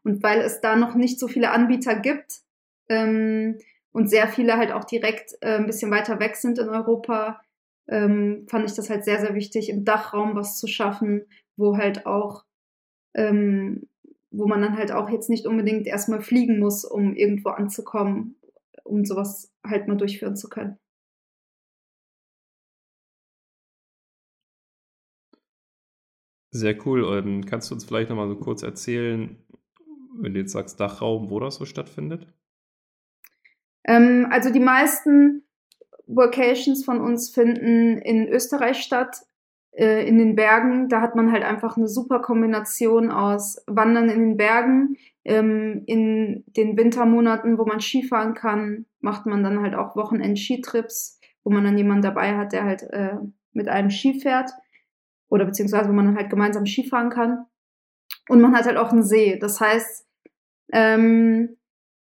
[0.03, 2.41] Und weil es da noch nicht so viele Anbieter gibt
[2.89, 3.57] ähm,
[3.93, 7.39] und sehr viele halt auch direkt äh, ein bisschen weiter weg sind in Europa,
[7.87, 11.23] ähm, fand ich das halt sehr, sehr wichtig, im Dachraum was zu schaffen,
[11.55, 12.43] wo halt auch,
[13.13, 13.87] ähm,
[14.29, 18.35] wo man dann halt auch jetzt nicht unbedingt erstmal fliegen muss, um irgendwo anzukommen,
[18.83, 20.77] um sowas halt mal durchführen zu können.
[26.51, 27.03] Sehr cool.
[27.03, 29.37] Und kannst du uns vielleicht nochmal so kurz erzählen,
[30.19, 32.27] wenn du jetzt sagst Dachraum, wo das so stattfindet?
[33.85, 35.43] Ähm, also die meisten
[36.07, 39.17] Workations von uns finden in Österreich statt,
[39.71, 40.89] äh, in den Bergen.
[40.89, 44.97] Da hat man halt einfach eine super Kombination aus Wandern in den Bergen.
[45.23, 51.51] Ähm, in den Wintermonaten, wo man Skifahren kann, macht man dann halt auch Wochenend-Skitrips, wo
[51.51, 53.17] man dann jemanden dabei hat, der halt äh,
[53.53, 54.49] mit einem Ski fährt.
[55.29, 57.45] Oder beziehungsweise, wo man dann halt gemeinsam Skifahren kann.
[58.27, 59.37] Und man hat halt auch einen See.
[59.39, 60.05] Das heißt,
[60.71, 61.57] ähm,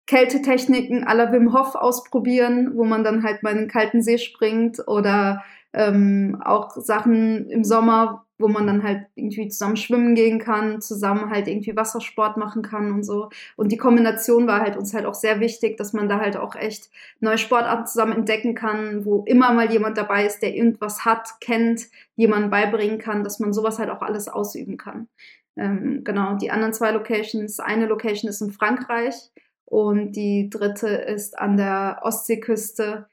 [0.06, 4.18] Kältetechniken à la Wim Hof ausprobieren, wo man dann halt mal in den kalten See
[4.18, 10.38] springt oder ähm, auch Sachen im Sommer, wo man dann halt irgendwie zusammen schwimmen gehen
[10.38, 13.30] kann, zusammen halt irgendwie Wassersport machen kann und so.
[13.56, 16.54] Und die Kombination war halt uns halt auch sehr wichtig, dass man da halt auch
[16.54, 21.40] echt neue Sportarten zusammen entdecken kann, wo immer mal jemand dabei ist, der irgendwas hat,
[21.40, 25.08] kennt, jemanden beibringen kann, dass man sowas halt auch alles ausüben kann.
[25.56, 29.30] Ähm, genau, die anderen zwei Locations, eine Location ist in Frankreich,
[29.66, 33.08] und die dritte ist an der Ostseeküste.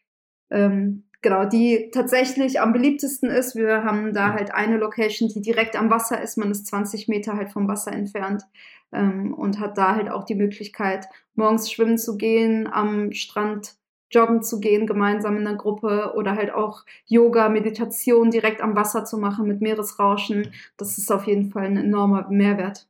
[0.51, 3.55] Ähm, genau, die tatsächlich am beliebtesten ist.
[3.55, 6.38] Wir haben da halt eine Location, die direkt am Wasser ist.
[6.38, 8.43] Man ist 20 Meter halt vom Wasser entfernt
[8.91, 13.76] ähm, und hat da halt auch die Möglichkeit, morgens schwimmen zu gehen, am Strand
[14.11, 19.05] joggen zu gehen, gemeinsam in der Gruppe oder halt auch Yoga, Meditation direkt am Wasser
[19.05, 20.51] zu machen mit Meeresrauschen.
[20.78, 22.88] Das ist auf jeden Fall ein enormer Mehrwert.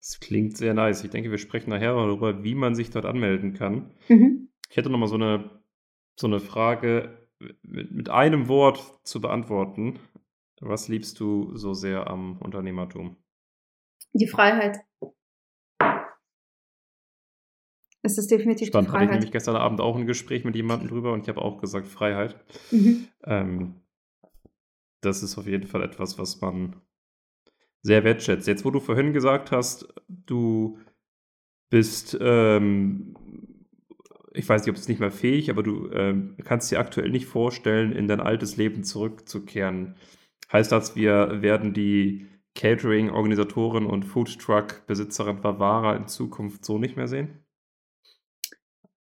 [0.00, 1.02] Das klingt sehr nice.
[1.04, 3.90] Ich denke, wir sprechen nachher darüber, wie man sich dort anmelden kann.
[4.08, 4.48] Mhm.
[4.74, 5.62] Ich hätte nochmal so eine,
[6.18, 7.28] so eine Frage
[7.62, 10.00] mit, mit einem Wort zu beantworten.
[10.60, 13.16] Was liebst du so sehr am Unternehmertum?
[14.14, 14.80] Die Freiheit.
[18.02, 18.88] Es ist definitiv Spannend.
[18.88, 19.02] die Freiheit.
[19.02, 21.60] Hatte ich nämlich gestern Abend auch ein Gespräch mit jemandem drüber und ich habe auch
[21.60, 22.44] gesagt Freiheit.
[22.72, 23.06] Mhm.
[23.22, 23.80] Ähm,
[25.02, 26.82] das ist auf jeden Fall etwas, was man
[27.82, 28.48] sehr wertschätzt.
[28.48, 30.80] Jetzt, wo du vorhin gesagt hast, du
[31.70, 33.14] bist, ähm,
[34.34, 37.26] ich weiß nicht, ob es nicht mehr fähig, aber du ähm, kannst dir aktuell nicht
[37.26, 39.94] vorstellen, in dein altes Leben zurückzukehren.
[40.52, 42.26] Heißt das, wir werden die
[42.56, 47.44] Catering-Organisatorin und Foodtruck-Besitzerin Bavara in Zukunft so nicht mehr sehen?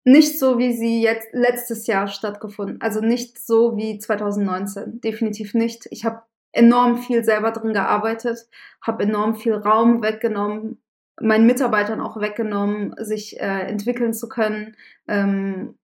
[0.06, 2.82] Nicht so, wie sie jetzt letztes Jahr stattgefunden.
[2.82, 5.02] Also nicht so wie 2019.
[5.02, 5.88] Definitiv nicht.
[5.92, 8.48] Ich habe enorm viel selber drin gearbeitet,
[8.82, 10.83] habe enorm viel Raum weggenommen,
[11.22, 14.76] meinen Mitarbeitern auch weggenommen, sich äh, entwickeln zu können.
[15.08, 15.78] Ähm,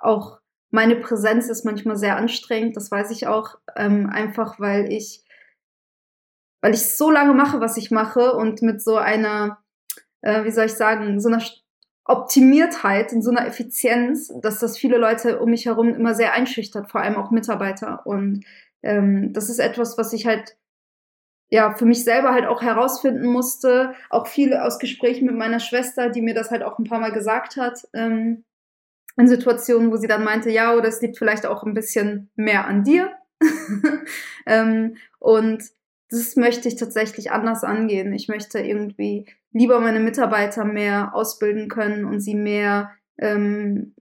[0.00, 5.22] auch meine Präsenz ist manchmal sehr anstrengend, das weiß ich auch, ähm, einfach weil ich,
[6.60, 9.58] weil ich so lange mache, was ich mache und mit so einer,
[10.22, 11.42] äh, wie soll ich sagen, so einer
[12.06, 16.90] Optimiertheit, in so einer Effizienz, dass das viele Leute um mich herum immer sehr einschüchtert,
[16.90, 18.04] vor allem auch Mitarbeiter.
[18.04, 18.44] Und
[18.82, 20.56] ähm, das ist etwas, was ich halt
[21.50, 23.94] ja für mich selber halt auch herausfinden musste.
[24.10, 27.12] Auch viele aus Gesprächen mit meiner Schwester, die mir das halt auch ein paar Mal
[27.12, 27.86] gesagt hat.
[27.92, 28.44] Ähm,
[29.16, 32.66] in Situationen, wo sie dann meinte, ja, oder es liegt vielleicht auch ein bisschen mehr
[32.66, 33.12] an dir.
[34.46, 35.62] ähm, und
[36.10, 38.12] das möchte ich tatsächlich anders angehen.
[38.12, 43.94] Ich möchte irgendwie lieber meine Mitarbeiter mehr ausbilden können und sie mehr ähm,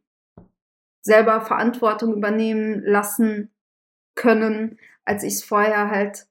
[1.01, 3.51] selber Verantwortung übernehmen lassen
[4.15, 6.27] können, als ich es vorher halt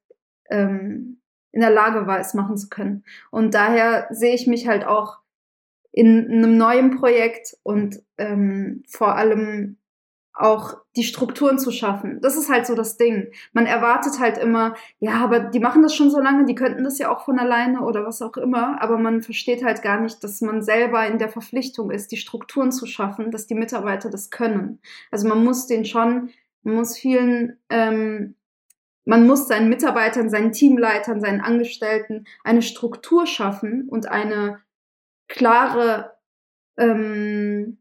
[0.53, 3.05] ähm, in der Lage war, es machen zu können.
[3.30, 5.18] Und daher sehe ich mich halt auch
[5.90, 9.76] in einem neuen Projekt und ähm, vor allem
[10.34, 12.20] auch die Strukturen zu schaffen.
[12.22, 13.30] Das ist halt so das Ding.
[13.53, 16.98] Man erwartet halt immer, ja, aber die machen das schon so lange, die könnten das
[16.98, 20.40] ja auch von alleine oder was auch immer, aber man versteht halt gar nicht, dass
[20.40, 24.80] man selber in der Verpflichtung ist, die Strukturen zu schaffen, dass die Mitarbeiter das können.
[25.11, 26.30] Also man muss den schon,
[26.62, 28.34] man muss vielen, ähm,
[29.05, 34.61] man muss seinen Mitarbeitern, seinen Teamleitern, seinen Angestellten eine Struktur schaffen und eine
[35.28, 36.12] klare,
[36.76, 37.78] ähm,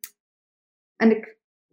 [0.97, 1.24] eine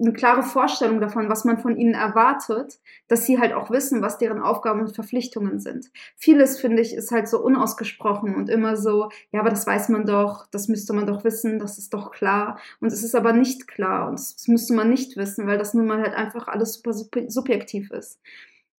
[0.00, 2.78] eine klare Vorstellung davon, was man von ihnen erwartet,
[3.08, 5.90] dass sie halt auch wissen, was deren Aufgaben und Verpflichtungen sind.
[6.16, 10.06] Vieles, finde ich, ist halt so unausgesprochen und immer so, ja, aber das weiß man
[10.06, 12.60] doch, das müsste man doch wissen, das ist doch klar.
[12.80, 15.86] Und es ist aber nicht klar und das müsste man nicht wissen, weil das nun
[15.86, 16.92] mal halt einfach alles super
[17.28, 18.20] subjektiv ist.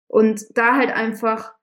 [0.10, 1.53] Und da halt einfach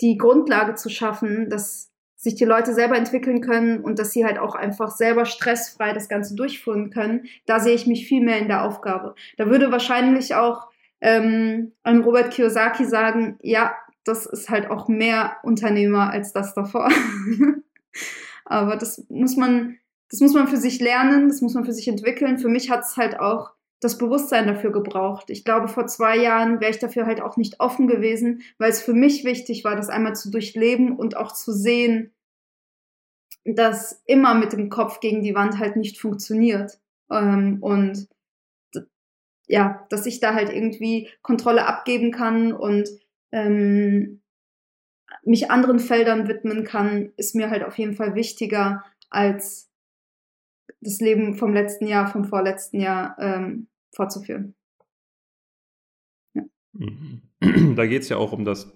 [0.00, 4.38] die Grundlage zu schaffen, dass sich die Leute selber entwickeln können und dass sie halt
[4.38, 8.48] auch einfach selber stressfrei das Ganze durchführen können, da sehe ich mich viel mehr in
[8.48, 9.14] der Aufgabe.
[9.38, 10.68] Da würde wahrscheinlich auch
[11.00, 16.90] ähm, Robert Kiyosaki sagen, ja, das ist halt auch mehr Unternehmer als das davor.
[18.44, 19.78] Aber das muss man,
[20.10, 22.38] das muss man für sich lernen, das muss man für sich entwickeln.
[22.38, 23.52] Für mich hat es halt auch
[23.82, 25.28] das Bewusstsein dafür gebraucht.
[25.28, 28.80] Ich glaube, vor zwei Jahren wäre ich dafür halt auch nicht offen gewesen, weil es
[28.80, 32.14] für mich wichtig war, das einmal zu durchleben und auch zu sehen,
[33.44, 36.78] dass immer mit dem Kopf gegen die Wand halt nicht funktioniert.
[37.10, 38.08] Ähm, und
[39.48, 42.88] ja, dass ich da halt irgendwie Kontrolle abgeben kann und
[43.32, 44.22] ähm,
[45.24, 49.68] mich anderen Feldern widmen kann, ist mir halt auf jeden Fall wichtiger als
[50.80, 54.54] das Leben vom letzten Jahr, vom vorletzten Jahr ähm, fortzuführen.
[56.34, 56.42] Ja.
[56.72, 57.22] Mhm.
[57.76, 58.72] Da geht es ja auch um das,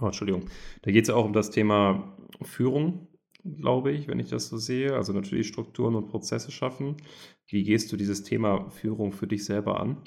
[0.00, 0.48] oh, Entschuldigung,
[0.82, 3.08] da geht es ja auch um das Thema Führung,
[3.44, 4.94] glaube ich, wenn ich das so sehe.
[4.94, 6.96] Also natürlich Strukturen und Prozesse schaffen.
[7.46, 10.02] Wie gehst du dieses Thema Führung für dich selber an?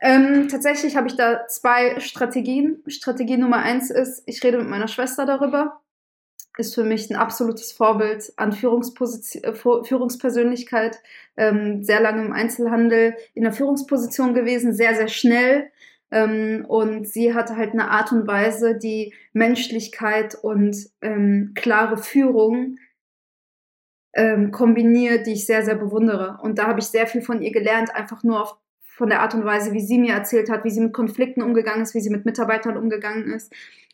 [0.00, 2.82] Ähm, tatsächlich habe ich da zwei Strategien.
[2.88, 5.81] Strategie Nummer eins ist, ich rede mit meiner Schwester darüber
[6.58, 10.98] ist für mich ein absolutes Vorbild an äh, Führungspersönlichkeit.
[11.36, 15.70] Ähm, sehr lange im Einzelhandel in der Führungsposition gewesen, sehr, sehr schnell.
[16.10, 22.76] Ähm, und sie hatte halt eine Art und Weise, die Menschlichkeit und ähm, klare Führung
[24.14, 26.38] ähm, kombiniert, die ich sehr, sehr bewundere.
[26.42, 29.32] Und da habe ich sehr viel von ihr gelernt, einfach nur auf, von der Art
[29.32, 32.10] und Weise, wie sie mir erzählt hat, wie sie mit Konflikten umgegangen ist, wie sie
[32.10, 33.50] mit Mitarbeitern umgegangen ist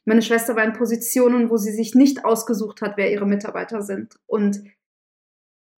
[0.09, 4.19] meine Schwester war in Positionen, wo sie sich nicht ausgesucht hat, wer ihre Mitarbeiter sind.
[4.27, 4.65] Und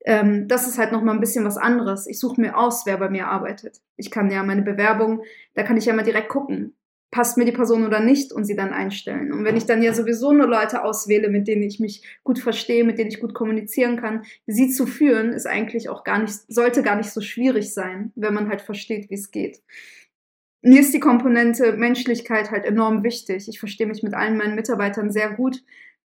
[0.04, 2.06] ähm, das ist halt nochmal ein bisschen was anderes.
[2.06, 3.80] Ich suche mir aus, wer bei mir arbeitet.
[3.96, 5.24] Ich kann ja meine Bewerbung,
[5.54, 6.76] da kann ich ja mal direkt gucken,
[7.10, 9.32] passt mir die Person oder nicht und sie dann einstellen.
[9.32, 12.84] Und wenn ich dann ja sowieso nur Leute auswähle, mit denen ich mich gut verstehe,
[12.84, 16.84] mit denen ich gut kommunizieren kann, sie zu führen, ist eigentlich auch gar nicht, sollte
[16.84, 19.60] gar nicht so schwierig sein, wenn man halt versteht, wie es geht
[20.62, 23.48] mir ist die Komponente Menschlichkeit halt enorm wichtig.
[23.48, 25.62] Ich verstehe mich mit allen meinen Mitarbeitern sehr gut.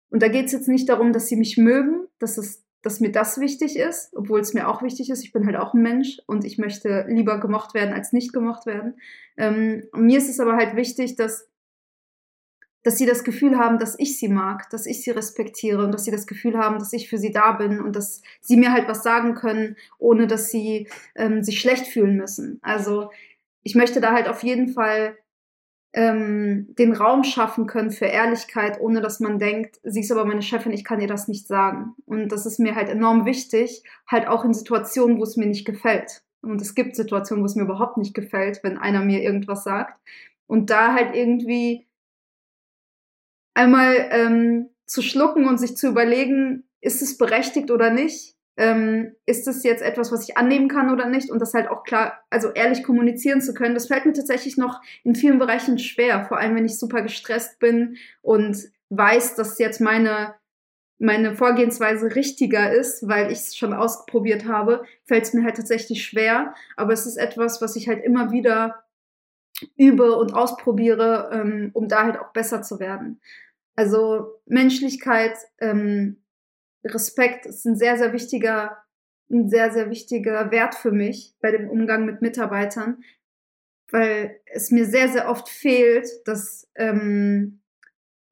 [0.10, 3.12] Und da geht es jetzt nicht darum, dass sie mich mögen, dass, es, dass mir
[3.12, 5.24] das wichtig ist, obwohl es mir auch wichtig ist.
[5.24, 8.66] Ich bin halt auch ein Mensch und ich möchte lieber gemocht werden als nicht gemocht
[8.66, 8.96] werden.
[9.38, 11.48] Ähm, mir ist es aber halt wichtig, dass,
[12.82, 16.06] dass sie das Gefühl haben, dass ich sie mag, dass ich sie respektiere und dass
[16.06, 18.88] sie das Gefühl haben, dass ich für sie da bin und dass sie mir halt
[18.88, 22.58] was sagen können, ohne dass sie ähm, sich schlecht fühlen müssen.
[22.64, 23.12] Also
[23.64, 25.18] ich möchte da halt auf jeden Fall
[25.94, 30.42] ähm, den Raum schaffen können für Ehrlichkeit, ohne dass man denkt, sie ist aber meine
[30.42, 31.96] Chefin, ich kann ihr das nicht sagen.
[32.06, 35.66] Und das ist mir halt enorm wichtig, halt auch in Situationen, wo es mir nicht
[35.66, 36.22] gefällt.
[36.42, 40.00] Und es gibt Situationen, wo es mir überhaupt nicht gefällt, wenn einer mir irgendwas sagt.
[40.48, 41.88] Und da halt irgendwie
[43.54, 48.36] einmal ähm, zu schlucken und sich zu überlegen, ist es berechtigt oder nicht?
[48.60, 51.86] Ähm, ist das jetzt etwas, was ich annehmen kann oder nicht und das halt auch
[51.86, 53.74] klar, also ehrlich kommunizieren zu können.
[53.74, 57.60] Das fällt mir tatsächlich noch in vielen Bereichen schwer, vor allem wenn ich super gestresst
[57.60, 58.58] bin und
[58.90, 60.36] weiß, dass jetzt meine
[61.02, 66.04] meine Vorgehensweise richtiger ist, weil ich es schon ausprobiert habe, fällt es mir halt tatsächlich
[66.04, 66.54] schwer.
[66.76, 68.84] Aber es ist etwas, was ich halt immer wieder
[69.78, 73.22] übe und ausprobiere, ähm, um da halt auch besser zu werden.
[73.78, 76.18] Also Menschlichkeit, ähm,
[76.84, 78.78] Respekt ist ein sehr, sehr wichtiger,
[79.30, 83.04] ein sehr, sehr wichtiger Wert für mich bei dem Umgang mit Mitarbeitern,
[83.92, 87.62] weil es mir sehr, sehr oft fehlt, dass ähm,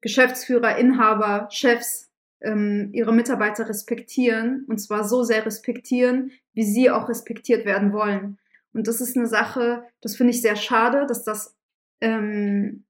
[0.00, 7.08] Geschäftsführer, Inhaber, Chefs ähm, ihre Mitarbeiter respektieren und zwar so sehr respektieren, wie sie auch
[7.08, 8.38] respektiert werden wollen.
[8.72, 11.56] Und das ist eine Sache, das finde ich sehr schade, dass das
[12.00, 12.84] ähm,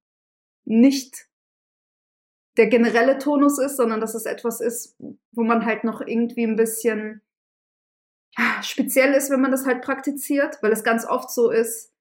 [0.64, 1.27] nicht
[2.58, 4.96] der generelle Tonus ist, sondern dass es etwas ist,
[5.32, 7.22] wo man halt noch irgendwie ein bisschen
[8.62, 11.92] speziell ist, wenn man das halt praktiziert, weil es ganz oft so ist,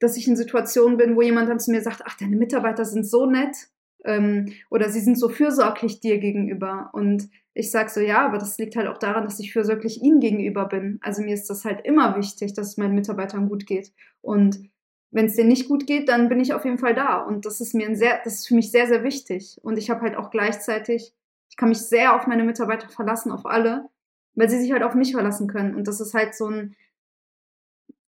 [0.00, 3.06] dass ich in Situationen bin, wo jemand dann zu mir sagt, ach, deine Mitarbeiter sind
[3.06, 3.56] so nett
[4.04, 6.90] ähm, oder sie sind so fürsorglich dir gegenüber.
[6.92, 10.18] Und ich sage so, ja, aber das liegt halt auch daran, dass ich fürsorglich ihnen
[10.18, 10.98] gegenüber bin.
[11.02, 13.92] Also mir ist das halt immer wichtig, dass es meinen Mitarbeitern gut geht.
[14.20, 14.68] Und
[15.12, 17.18] wenn es denen nicht gut geht, dann bin ich auf jeden Fall da.
[17.18, 19.58] Und das ist mir ein sehr, das ist für mich sehr, sehr wichtig.
[19.62, 21.12] Und ich habe halt auch gleichzeitig,
[21.50, 23.88] ich kann mich sehr auf meine Mitarbeiter verlassen, auf alle,
[24.34, 25.74] weil sie sich halt auf mich verlassen können.
[25.74, 26.74] Und das ist halt so ein,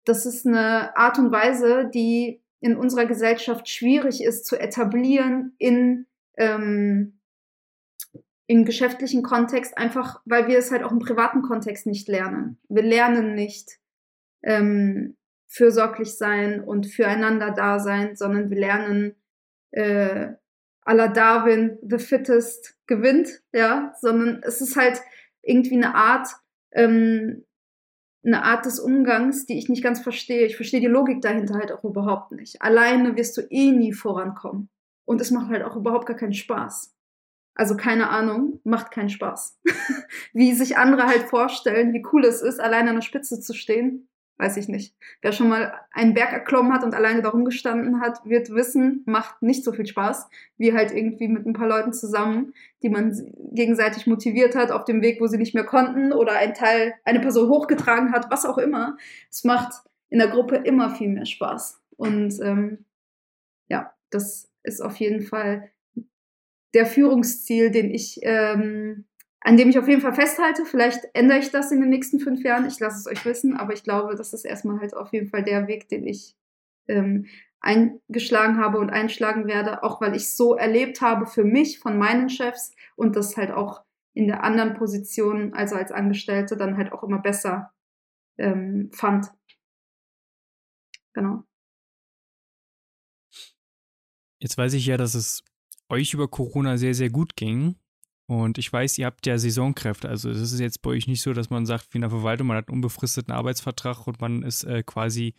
[0.05, 6.05] das ist eine Art und Weise, die in unserer Gesellschaft schwierig ist zu etablieren in,
[6.37, 7.19] ähm,
[8.45, 12.59] im geschäftlichen Kontext, einfach weil wir es halt auch im privaten Kontext nicht lernen.
[12.69, 13.79] Wir lernen nicht
[14.43, 15.17] ähm,
[15.51, 19.15] fürsorglich sein und füreinander da sein, sondern wir lernen
[19.71, 20.29] äh,
[20.85, 25.01] à la Darwin, the fittest gewinnt, ja, sondern es ist halt
[25.41, 26.29] irgendwie eine Art,
[26.71, 27.45] ähm,
[28.23, 30.45] eine Art des Umgangs, die ich nicht ganz verstehe.
[30.45, 32.61] Ich verstehe die Logik dahinter halt auch überhaupt nicht.
[32.61, 34.69] Alleine wirst du eh nie vorankommen.
[35.05, 36.95] Und es macht halt auch überhaupt gar keinen Spaß.
[37.55, 39.59] Also keine Ahnung, macht keinen Spaß.
[40.33, 44.07] wie sich andere halt vorstellen, wie cool es ist, alleine an der Spitze zu stehen,
[44.41, 44.95] weiß ich nicht.
[45.21, 49.43] Wer schon mal einen Berg erklommen hat und alleine darum gestanden hat, wird wissen, macht
[49.43, 50.27] nicht so viel Spaß,
[50.57, 53.15] wie halt irgendwie mit ein paar Leuten zusammen, die man
[53.53, 57.19] gegenseitig motiviert hat auf dem Weg, wo sie nicht mehr konnten oder ein Teil, eine
[57.19, 58.97] Person hochgetragen hat, was auch immer.
[59.29, 61.79] Es macht in der Gruppe immer viel mehr Spaß.
[61.95, 62.85] Und ähm,
[63.69, 65.69] ja, das ist auf jeden Fall
[66.73, 69.05] der Führungsziel, den ich ähm,
[69.41, 70.65] an dem ich auf jeden Fall festhalte.
[70.65, 72.67] Vielleicht ändere ich das in den nächsten fünf Jahren.
[72.67, 75.43] Ich lasse es euch wissen, aber ich glaube, das ist erstmal halt auf jeden Fall
[75.43, 76.35] der Weg, den ich
[76.87, 77.25] ähm,
[77.59, 82.29] eingeschlagen habe und einschlagen werde, auch weil ich so erlebt habe für mich von meinen
[82.29, 83.83] Chefs und das halt auch
[84.13, 87.71] in der anderen Position, also als Angestellte, dann halt auch immer besser
[88.37, 89.31] ähm, fand.
[91.13, 91.43] Genau.
[94.39, 95.43] Jetzt weiß ich ja, dass es
[95.87, 97.75] euch über Corona sehr, sehr gut ging.
[98.31, 100.07] Und ich weiß, ihr habt ja Saisonkräfte.
[100.07, 102.47] Also es ist jetzt bei euch nicht so, dass man sagt, wie in der Verwaltung,
[102.47, 105.35] man hat einen unbefristeten Arbeitsvertrag und man ist äh, quasi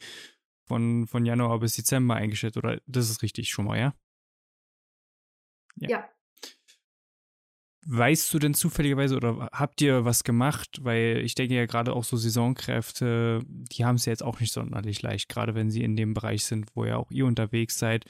[0.66, 2.58] von, von Januar bis Dezember eingestellt.
[2.58, 3.94] Oder das ist richtig schon mal, ja?
[5.76, 5.88] Ja.
[5.88, 6.08] ja.
[7.86, 10.80] Weißt du denn zufälligerweise oder habt ihr was gemacht?
[10.82, 14.52] Weil ich denke ja gerade auch so Saisonkräfte, die haben es ja jetzt auch nicht
[14.52, 18.04] sonderlich leicht, gerade wenn sie in dem Bereich sind, wo ja auch ihr unterwegs seid.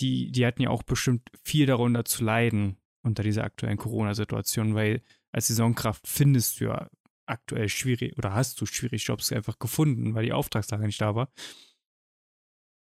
[0.00, 5.02] Die, die hatten ja auch bestimmt viel darunter zu leiden unter dieser aktuellen Corona-Situation, weil
[5.32, 6.88] als Saisonkraft findest du ja
[7.26, 11.30] aktuell schwierig oder hast du schwierig Jobs einfach gefunden, weil die Auftragslage nicht da war.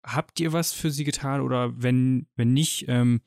[0.04, 3.22] Habt ihr was für sie getan oder wenn, wenn nicht, ähm,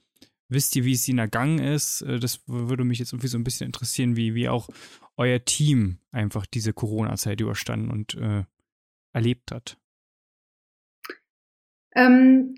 [0.49, 2.03] wisst ihr, wie es ihnen ergangen ist?
[2.03, 4.69] Äh, das würde mich jetzt irgendwie so ein bisschen interessieren, wie, wie auch
[5.17, 8.45] euer Team einfach diese Corona-Zeit überstanden und äh,
[9.13, 9.77] erlebt hat.
[11.95, 12.55] Ähm,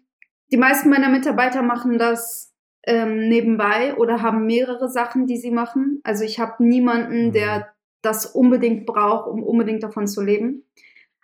[0.52, 2.53] die meisten meiner Mitarbeiter machen das
[2.86, 6.00] ähm, nebenbei oder haben mehrere Sachen, die sie machen.
[6.04, 7.32] Also ich habe niemanden, mhm.
[7.32, 10.64] der das unbedingt braucht, um unbedingt davon zu leben.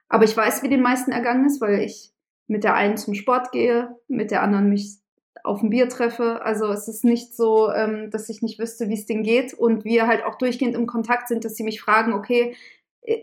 [0.08, 2.10] Aber ich weiß, wie den meisten ergangen ist, weil ich
[2.46, 4.96] mit der einen zum Sport gehe, mit der anderen mich
[5.44, 6.42] auf ein Bier treffe.
[6.42, 9.84] Also es ist nicht so, ähm, dass ich nicht wüsste, wie es denen geht und
[9.84, 12.56] wir halt auch durchgehend im Kontakt sind, dass sie mich fragen, okay,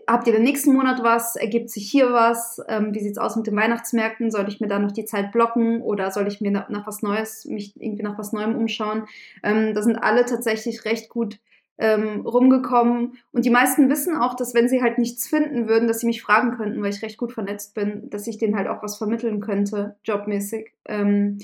[0.07, 1.35] habt ihr den nächsten Monat was?
[1.35, 2.61] Ergibt sich hier was?
[2.67, 4.31] Ähm, wie sieht's aus mit den Weihnachtsmärkten?
[4.31, 7.01] Soll ich mir da noch die Zeit blocken oder soll ich mir nach, nach was
[7.01, 9.07] Neues, mich irgendwie nach was Neuem umschauen?
[9.43, 11.39] Ähm, da sind alle tatsächlich recht gut
[11.77, 13.17] ähm, rumgekommen.
[13.31, 16.21] Und die meisten wissen auch, dass wenn sie halt nichts finden würden, dass sie mich
[16.21, 19.41] fragen könnten, weil ich recht gut vernetzt bin, dass ich denen halt auch was vermitteln
[19.41, 20.71] könnte, jobmäßig.
[20.85, 21.37] Ähm,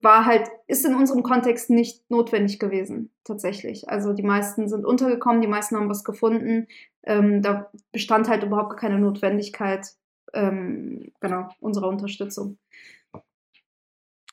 [0.00, 3.88] war halt, ist in unserem Kontext nicht notwendig gewesen, tatsächlich.
[3.88, 6.68] Also die meisten sind untergekommen, die meisten haben was gefunden.
[7.02, 9.88] Ähm, da bestand halt überhaupt keine Notwendigkeit,
[10.34, 12.58] ähm, genau, unserer Unterstützung.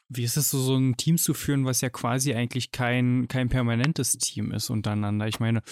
[0.07, 3.49] Wie ist es so, so ein Team zu führen, was ja quasi eigentlich kein, kein
[3.49, 5.27] permanentes Team ist untereinander?
[5.27, 5.63] Ich meine,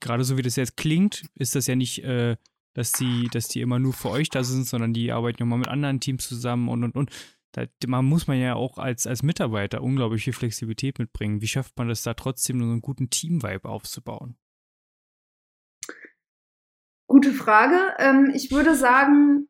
[0.00, 2.36] gerade so wie das jetzt klingt, ist das ja nicht, äh,
[2.72, 5.58] dass die, dass die immer nur für euch da sind, sondern die arbeiten ja mal
[5.58, 7.10] mit anderen Teams zusammen und und und
[7.52, 11.40] da man muss man ja auch als, als Mitarbeiter unglaublich viel Flexibilität mitbringen.
[11.40, 14.36] Wie schafft man das da trotzdem, so einen guten Team-Vibe aufzubauen?
[17.06, 17.94] Gute Frage.
[17.98, 19.48] Ähm, ich würde sagen,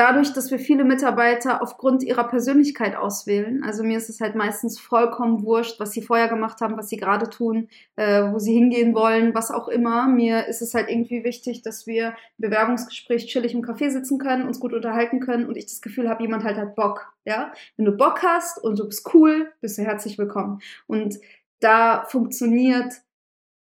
[0.00, 4.80] dadurch, dass wir viele Mitarbeiter aufgrund ihrer Persönlichkeit auswählen, also mir ist es halt meistens
[4.80, 8.94] vollkommen wurscht, was sie vorher gemacht haben, was sie gerade tun, äh, wo sie hingehen
[8.94, 10.08] wollen, was auch immer.
[10.08, 14.46] Mir ist es halt irgendwie wichtig, dass wir im Bewerbungsgespräch chillig im Café sitzen können,
[14.46, 17.12] uns gut unterhalten können und ich das Gefühl habe, jemand halt hat Bock.
[17.26, 20.60] Ja, wenn du Bock hast und du bist cool, bist du herzlich willkommen.
[20.86, 21.18] Und
[21.60, 22.94] da funktioniert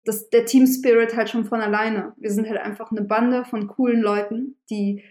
[0.04, 2.12] das, der Team Spirit halt schon von alleine.
[2.16, 5.02] Wir sind halt einfach eine Bande von coolen Leuten, die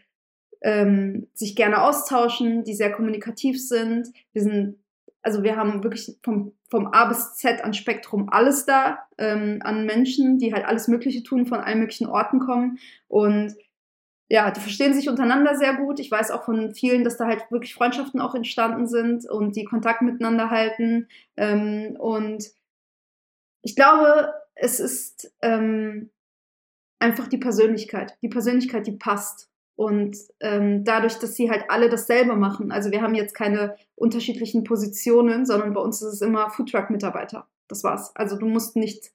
[0.62, 4.08] ähm, sich gerne austauschen, die sehr kommunikativ sind.
[4.34, 4.78] Wir sind,
[5.22, 9.86] also wir haben wirklich vom, vom A bis Z an Spektrum alles da, ähm, an
[9.86, 12.80] Menschen, die halt alles Mögliche tun, von allen möglichen Orten kommen.
[13.08, 13.56] Und
[14.30, 16.00] ja, die verstehen sich untereinander sehr gut.
[16.00, 19.64] Ich weiß auch von vielen, dass da halt wirklich Freundschaften auch entstanden sind und die
[19.64, 21.08] Kontakt miteinander halten.
[21.38, 22.46] Ähm, und
[23.62, 26.10] ich glaube, es ist ähm,
[27.00, 28.18] einfach die Persönlichkeit.
[28.22, 29.50] Die Persönlichkeit, die passt.
[29.78, 34.64] Und ähm, dadurch, dass sie halt alle dasselbe machen, also wir haben jetzt keine unterschiedlichen
[34.64, 37.48] Positionen, sondern bei uns ist es immer Foodtruck-Mitarbeiter.
[37.68, 38.12] Das war's.
[38.16, 39.12] Also du musst nicht,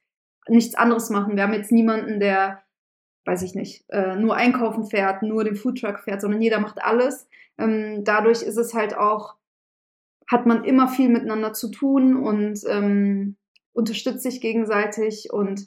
[0.47, 1.35] nichts anderes machen.
[1.35, 2.63] Wir haben jetzt niemanden, der,
[3.25, 7.27] weiß ich nicht, äh, nur einkaufen fährt, nur den Foodtruck fährt, sondern jeder macht alles.
[7.59, 9.35] Ähm, dadurch ist es halt auch,
[10.31, 13.37] hat man immer viel miteinander zu tun und ähm,
[13.73, 15.33] unterstützt sich gegenseitig.
[15.33, 15.67] Und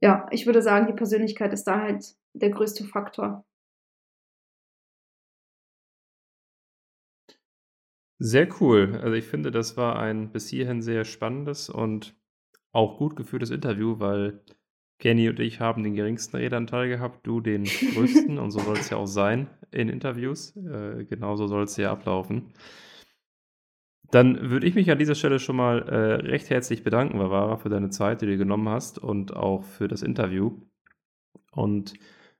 [0.00, 3.44] ja, ich würde sagen, die Persönlichkeit ist da halt der größte Faktor.
[8.24, 9.00] Sehr cool.
[9.02, 12.14] Also ich finde, das war ein bis hierhin sehr spannendes und
[12.70, 14.44] auch gut geführtes Interview, weil
[15.00, 18.90] Kenny und ich haben den geringsten Redanteil gehabt, du den größten und so soll es
[18.90, 20.56] ja auch sein in Interviews.
[20.56, 22.52] Äh, genauso soll es ja ablaufen.
[24.12, 27.70] Dann würde ich mich an dieser Stelle schon mal äh, recht herzlich bedanken, Vavara, für
[27.70, 30.52] deine Zeit, die du genommen hast und auch für das Interview.
[31.50, 31.94] Und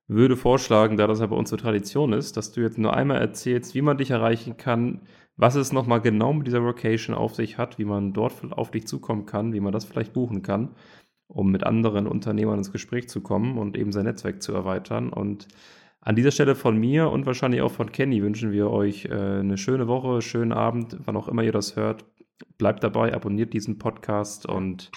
[0.07, 3.19] würde vorschlagen, da das ja bei uns so Tradition ist, dass du jetzt nur einmal
[3.19, 5.01] erzählst, wie man dich erreichen kann,
[5.37, 8.87] was es nochmal genau mit dieser Vocation auf sich hat, wie man dort auf dich
[8.87, 10.75] zukommen kann, wie man das vielleicht buchen kann,
[11.27, 15.11] um mit anderen Unternehmern ins Gespräch zu kommen und eben sein Netzwerk zu erweitern.
[15.11, 15.49] Und
[16.01, 19.57] an dieser Stelle von mir und wahrscheinlich auch von Kenny wünschen wir euch äh, eine
[19.57, 22.05] schöne Woche, schönen Abend, wann auch immer ihr das hört.
[22.59, 24.91] Bleibt dabei, abonniert diesen Podcast und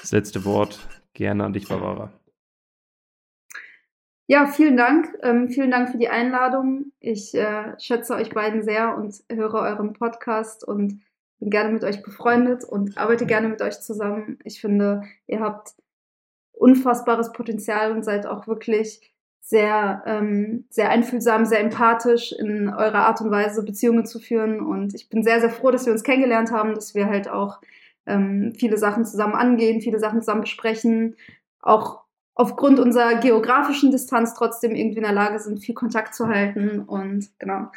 [0.00, 0.78] das letzte Wort
[1.12, 2.12] gerne an dich, Barbara.
[4.26, 5.14] Ja, vielen Dank.
[5.22, 6.92] Ähm, vielen Dank für die Einladung.
[6.98, 11.02] Ich äh, schätze euch beiden sehr und höre euren Podcast und
[11.40, 14.38] bin gerne mit euch befreundet und arbeite gerne mit euch zusammen.
[14.44, 15.74] Ich finde, ihr habt
[16.52, 23.20] unfassbares Potenzial und seid auch wirklich sehr, ähm, sehr einfühlsam, sehr empathisch in eurer Art
[23.20, 24.60] und Weise, Beziehungen zu führen.
[24.60, 27.60] Und ich bin sehr, sehr froh, dass wir uns kennengelernt haben, dass wir halt auch
[28.06, 31.16] ähm, viele Sachen zusammen angehen, viele Sachen zusammen besprechen,
[31.60, 32.03] auch
[32.34, 36.80] aufgrund unserer geografischen Distanz trotzdem irgendwie in der Lage sind, viel Kontakt zu halten.
[36.80, 37.70] Und genau.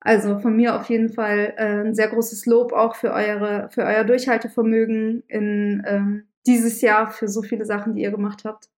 [0.00, 3.84] Also von mir auf jeden Fall äh, ein sehr großes Lob auch für eure, für
[3.84, 8.68] euer Durchhaltevermögen in ähm, dieses Jahr, für so viele Sachen, die ihr gemacht habt.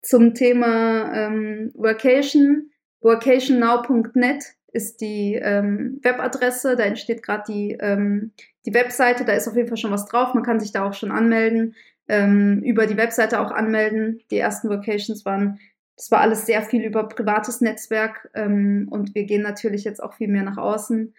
[0.00, 2.70] Zum Thema ähm, Workation,
[3.00, 8.32] workationnow.net ist die ähm, Webadresse, da entsteht gerade die, ähm,
[8.66, 10.94] die Webseite, da ist auf jeden Fall schon was drauf, man kann sich da auch
[10.94, 11.74] schon anmelden
[12.08, 14.20] ähm, über die Webseite auch anmelden.
[14.30, 15.58] Die ersten Vocations waren,
[15.96, 20.14] das war alles sehr viel über privates Netzwerk ähm, und wir gehen natürlich jetzt auch
[20.14, 21.14] viel mehr nach außen.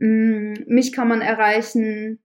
[0.00, 2.18] Ähm, mich kann man erreichen,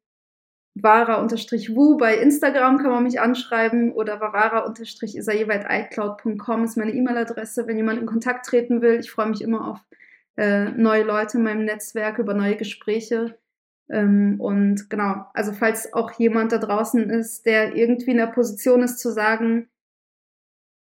[0.75, 8.05] vara-wu bei Instagram kann man mich anschreiben oder varara-isaieweit.icloud.com ist meine E-Mail-Adresse, wenn jemand in
[8.05, 8.99] Kontakt treten will.
[8.99, 9.79] Ich freue mich immer auf
[10.37, 13.37] äh, neue Leute in meinem Netzwerk, über neue Gespräche.
[13.89, 18.81] Ähm, und genau, also falls auch jemand da draußen ist, der irgendwie in der Position
[18.81, 19.69] ist zu sagen,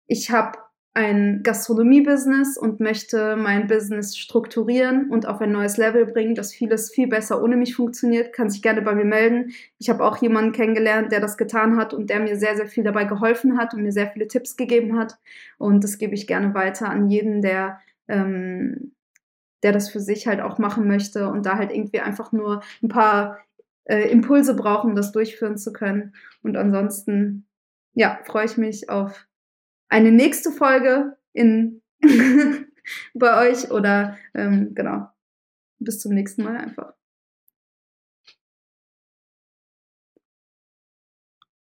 [0.06, 0.58] ich habe
[0.92, 6.90] ein Gastronomie-Business und möchte mein Business strukturieren und auf ein neues Level bringen, dass vieles
[6.90, 9.52] viel besser ohne mich funktioniert, kann sich gerne bei mir melden.
[9.78, 12.82] Ich habe auch jemanden kennengelernt, der das getan hat und der mir sehr, sehr viel
[12.82, 15.16] dabei geholfen hat und mir sehr viele Tipps gegeben hat.
[15.58, 18.92] Und das gebe ich gerne weiter an jeden, der ähm,
[19.62, 22.88] der das für sich halt auch machen möchte und da halt irgendwie einfach nur ein
[22.88, 23.38] paar
[23.84, 26.14] äh, Impulse braucht, um das durchführen zu können.
[26.42, 27.46] Und ansonsten,
[27.92, 29.26] ja, freue ich mich auf
[29.88, 31.82] eine nächste Folge in
[33.14, 35.08] bei euch oder ähm, genau.
[35.78, 36.94] Bis zum nächsten Mal einfach.